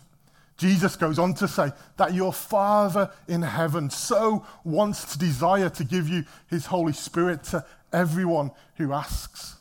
Jesus 0.58 0.96
goes 0.96 1.18
on 1.18 1.32
to 1.34 1.48
say 1.48 1.72
that 1.96 2.12
your 2.12 2.32
Father 2.32 3.10
in 3.26 3.40
heaven 3.40 3.88
so 3.88 4.44
wants 4.62 5.12
to 5.12 5.18
desire 5.18 5.70
to 5.70 5.84
give 5.84 6.08
you 6.10 6.24
his 6.48 6.66
Holy 6.66 6.92
Spirit 6.92 7.42
to 7.44 7.64
everyone 7.90 8.50
who 8.76 8.92
asks. 8.92 9.56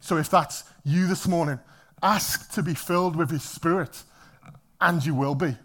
So 0.00 0.16
if 0.16 0.28
that's 0.28 0.64
you 0.84 1.06
this 1.06 1.28
morning, 1.28 1.60
ask 2.02 2.52
to 2.54 2.62
be 2.62 2.74
filled 2.74 3.14
with 3.14 3.30
his 3.30 3.44
Spirit, 3.44 4.02
and 4.80 5.04
you 5.06 5.14
will 5.14 5.36
be. 5.36 5.56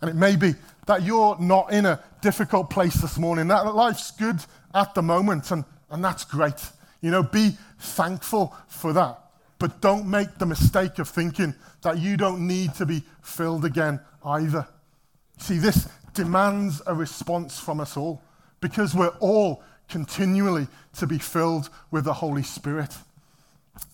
And 0.00 0.10
it 0.10 0.16
may 0.16 0.36
be 0.36 0.54
that 0.86 1.02
you're 1.02 1.38
not 1.38 1.72
in 1.72 1.86
a 1.86 2.02
difficult 2.22 2.70
place 2.70 2.94
this 2.94 3.18
morning, 3.18 3.48
that 3.48 3.74
life's 3.74 4.10
good 4.10 4.40
at 4.74 4.94
the 4.94 5.02
moment, 5.02 5.50
and, 5.50 5.64
and 5.90 6.04
that's 6.04 6.24
great. 6.24 6.70
You 7.00 7.10
know, 7.10 7.22
be 7.22 7.56
thankful 7.78 8.56
for 8.68 8.92
that. 8.92 9.18
But 9.58 9.80
don't 9.80 10.06
make 10.06 10.38
the 10.38 10.46
mistake 10.46 10.98
of 10.98 11.08
thinking 11.08 11.54
that 11.82 11.98
you 11.98 12.16
don't 12.16 12.46
need 12.46 12.74
to 12.74 12.86
be 12.86 13.02
filled 13.22 13.64
again 13.64 14.00
either. 14.24 14.66
See, 15.38 15.58
this 15.58 15.88
demands 16.14 16.82
a 16.86 16.94
response 16.94 17.58
from 17.58 17.80
us 17.80 17.96
all 17.96 18.22
because 18.60 18.94
we're 18.94 19.14
all 19.20 19.62
continually 19.88 20.66
to 20.96 21.06
be 21.06 21.18
filled 21.18 21.68
with 21.90 22.04
the 22.04 22.12
Holy 22.14 22.42
Spirit. 22.42 22.94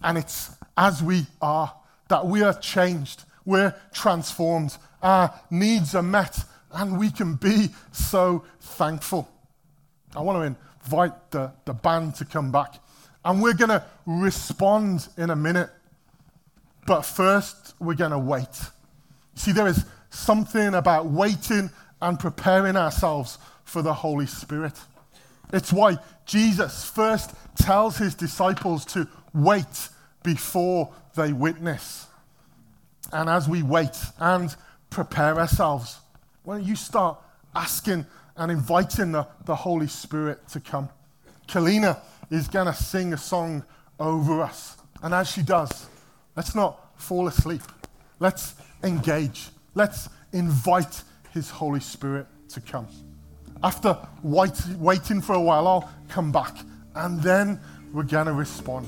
And 0.02 0.18
it's 0.18 0.50
as 0.76 1.02
we 1.02 1.26
are 1.40 1.74
that 2.08 2.26
we 2.26 2.42
are 2.42 2.54
changed, 2.54 3.24
we're 3.46 3.74
transformed, 3.94 4.76
our 5.02 5.32
needs 5.50 5.94
are 5.94 6.02
met, 6.02 6.44
and 6.72 6.98
we 6.98 7.10
can 7.10 7.36
be 7.36 7.68
so 7.92 8.44
thankful. 8.60 9.28
I 10.14 10.20
want 10.20 10.38
to 10.38 10.42
invite 10.86 11.30
the, 11.30 11.52
the 11.64 11.72
band 11.72 12.16
to 12.16 12.24
come 12.24 12.52
back. 12.52 12.74
And 13.24 13.42
we're 13.42 13.54
going 13.54 13.70
to 13.70 13.84
respond 14.04 15.08
in 15.16 15.30
a 15.30 15.36
minute. 15.36 15.70
But 16.86 17.02
first, 17.02 17.74
we're 17.80 17.94
going 17.94 18.12
to 18.12 18.18
wait. 18.18 18.60
See, 19.34 19.52
there 19.52 19.66
is 19.66 19.84
something 20.10 20.74
about 20.74 21.06
waiting 21.06 21.70
and 22.00 22.18
preparing 22.18 22.76
ourselves 22.76 23.38
for 23.64 23.82
the 23.82 23.92
Holy 23.92 24.26
Spirit. 24.26 24.74
It's 25.52 25.72
why 25.72 25.98
Jesus 26.24 26.84
first 26.84 27.32
tells 27.56 27.98
his 27.98 28.14
disciples 28.14 28.84
to 28.86 29.08
wait 29.34 29.88
before 30.22 30.92
they 31.14 31.32
witness. 31.32 32.06
And 33.12 33.28
as 33.28 33.48
we 33.48 33.62
wait 33.62 33.96
and 34.18 34.54
prepare 34.90 35.38
ourselves, 35.38 35.98
why 36.42 36.58
don't 36.58 36.66
you 36.66 36.76
start 36.76 37.18
asking 37.54 38.06
and 38.36 38.50
inviting 38.50 39.12
the, 39.12 39.26
the 39.44 39.54
Holy 39.54 39.86
Spirit 39.86 40.46
to 40.48 40.60
come? 40.60 40.88
Kalina 41.48 41.98
is 42.30 42.48
going 42.48 42.66
to 42.66 42.74
sing 42.74 43.12
a 43.12 43.18
song 43.18 43.64
over 43.98 44.42
us. 44.42 44.76
And 45.02 45.14
as 45.14 45.30
she 45.30 45.42
does, 45.42 45.86
let's 46.36 46.54
not 46.54 47.00
fall 47.00 47.28
asleep. 47.28 47.62
Let's 48.18 48.54
engage. 48.82 49.48
Let's 49.74 50.08
invite 50.32 51.02
His 51.32 51.50
Holy 51.50 51.80
Spirit 51.80 52.26
to 52.50 52.60
come. 52.60 52.88
After 53.62 53.98
wait, 54.22 54.60
waiting 54.78 55.20
for 55.20 55.34
a 55.34 55.40
while, 55.40 55.66
I'll 55.66 55.90
come 56.08 56.32
back 56.32 56.56
and 56.94 57.22
then 57.22 57.60
we're 57.92 58.02
going 58.02 58.26
to 58.26 58.32
respond. 58.32 58.86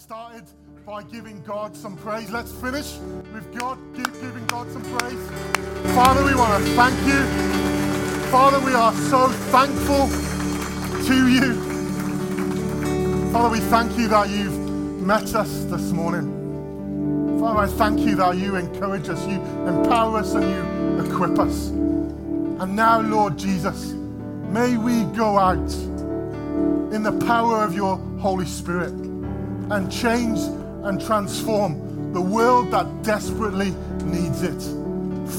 Started 0.00 0.44
by 0.86 1.02
giving 1.02 1.42
God 1.42 1.76
some 1.76 1.94
praise. 1.94 2.30
Let's 2.30 2.50
finish 2.52 2.96
with 3.34 3.54
God 3.58 3.78
keep 3.94 4.10
giving 4.14 4.46
God 4.46 4.70
some 4.72 4.82
praise. 4.82 5.28
Father, 5.94 6.24
we 6.24 6.34
want 6.34 6.64
to 6.64 6.70
thank 6.70 6.98
you. 7.06 8.30
Father, 8.30 8.64
we 8.64 8.72
are 8.72 8.94
so 8.94 9.28
thankful 9.52 10.08
to 11.06 11.28
you. 11.28 11.54
Father, 13.30 13.50
we 13.50 13.60
thank 13.60 13.98
you 13.98 14.08
that 14.08 14.30
you've 14.30 14.58
met 15.02 15.34
us 15.34 15.64
this 15.64 15.92
morning. 15.92 17.38
Father, 17.38 17.60
I 17.60 17.66
thank 17.66 18.00
you 18.00 18.16
that 18.16 18.38
you 18.38 18.56
encourage 18.56 19.10
us, 19.10 19.22
you 19.26 19.38
empower 19.68 20.20
us, 20.20 20.32
and 20.32 20.48
you 20.48 21.12
equip 21.12 21.38
us. 21.38 21.68
And 21.68 22.74
now, 22.74 23.02
Lord 23.02 23.36
Jesus, 23.36 23.92
may 24.48 24.78
we 24.78 25.04
go 25.14 25.38
out 25.38 25.72
in 26.90 27.02
the 27.02 27.12
power 27.26 27.62
of 27.62 27.74
your 27.74 27.98
Holy 28.18 28.46
Spirit 28.46 29.09
and 29.70 29.90
change 29.90 30.38
and 30.84 31.00
transform 31.00 32.12
the 32.12 32.20
world 32.20 32.70
that 32.72 33.02
desperately 33.02 33.70
needs 34.04 34.42
it. 34.42 34.60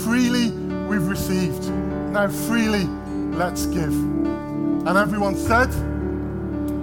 Freely 0.04 0.52
we've 0.88 1.08
received. 1.08 1.70
Now, 2.12 2.28
freely 2.28 2.86
let's 3.36 3.65
give. 3.65 3.94
And 3.94 4.98
everyone 4.98 5.36
said, 5.36 5.70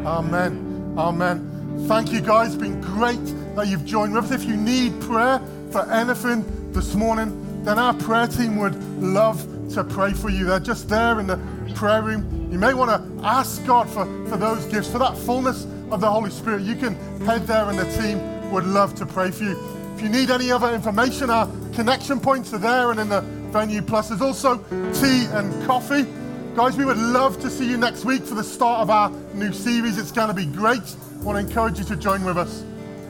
Amen. 0.06 0.94
Amen. 0.96 1.84
Thank 1.86 2.12
you, 2.12 2.20
guys. 2.20 2.48
It's 2.48 2.56
been 2.56 2.80
great 2.80 3.24
that 3.56 3.66
you've 3.66 3.84
joined 3.84 4.14
with 4.14 4.26
us. 4.26 4.30
If 4.32 4.44
you 4.44 4.56
need 4.56 5.00
prayer 5.00 5.40
for 5.70 5.90
anything 5.90 6.72
this 6.72 6.94
morning, 6.94 7.64
then 7.64 7.78
our 7.78 7.94
prayer 7.94 8.26
team 8.26 8.56
would 8.56 8.74
love 9.00 9.44
to 9.74 9.84
pray 9.84 10.12
for 10.12 10.28
you. 10.28 10.44
They're 10.44 10.60
just 10.60 10.88
there 10.88 11.20
in 11.20 11.26
the 11.26 11.38
prayer 11.74 12.02
room. 12.02 12.48
You 12.50 12.58
may 12.58 12.74
want 12.74 12.90
to 12.90 13.26
ask 13.26 13.64
God 13.66 13.88
for, 13.88 14.04
for 14.28 14.36
those 14.36 14.64
gifts, 14.66 14.90
for 14.90 14.98
that 14.98 15.16
fullness 15.16 15.66
of 15.90 16.00
the 16.00 16.10
Holy 16.10 16.30
Spirit, 16.30 16.62
you 16.62 16.76
can 16.76 16.94
head 17.20 17.46
there 17.46 17.64
and 17.64 17.78
the 17.78 17.84
team 18.00 18.50
would 18.50 18.64
love 18.64 18.94
to 18.96 19.06
pray 19.06 19.30
for 19.30 19.44
you. 19.44 19.78
If 19.96 20.02
you 20.02 20.08
need 20.08 20.30
any 20.30 20.50
other 20.50 20.72
information, 20.74 21.30
our 21.30 21.46
connection 21.72 22.20
points 22.20 22.52
are 22.52 22.58
there 22.58 22.90
and 22.90 23.00
in 23.00 23.08
the 23.08 23.20
venue. 23.50 23.82
Plus, 23.82 24.08
there's 24.08 24.22
also 24.22 24.58
tea 24.92 25.26
and 25.32 25.66
coffee. 25.66 26.06
Guys, 26.54 26.76
we 26.76 26.84
would 26.84 26.98
love 26.98 27.40
to 27.40 27.50
see 27.50 27.68
you 27.68 27.76
next 27.76 28.04
week 28.04 28.24
for 28.24 28.34
the 28.34 28.44
start 28.44 28.80
of 28.80 28.90
our 28.90 29.10
new 29.34 29.52
series. 29.52 29.98
It's 29.98 30.12
going 30.12 30.28
to 30.28 30.34
be 30.34 30.46
great. 30.46 30.82
I 31.20 31.24
want 31.24 31.36
to 31.36 31.46
encourage 31.46 31.78
you 31.78 31.84
to 31.86 31.96
join 31.96 32.24
with 32.24 32.38
us. 32.38 32.64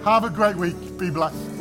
Have 0.05 0.25
a 0.25 0.31
great 0.31 0.57
week. 0.57 0.77
Be 0.99 1.11
blessed. 1.11 1.58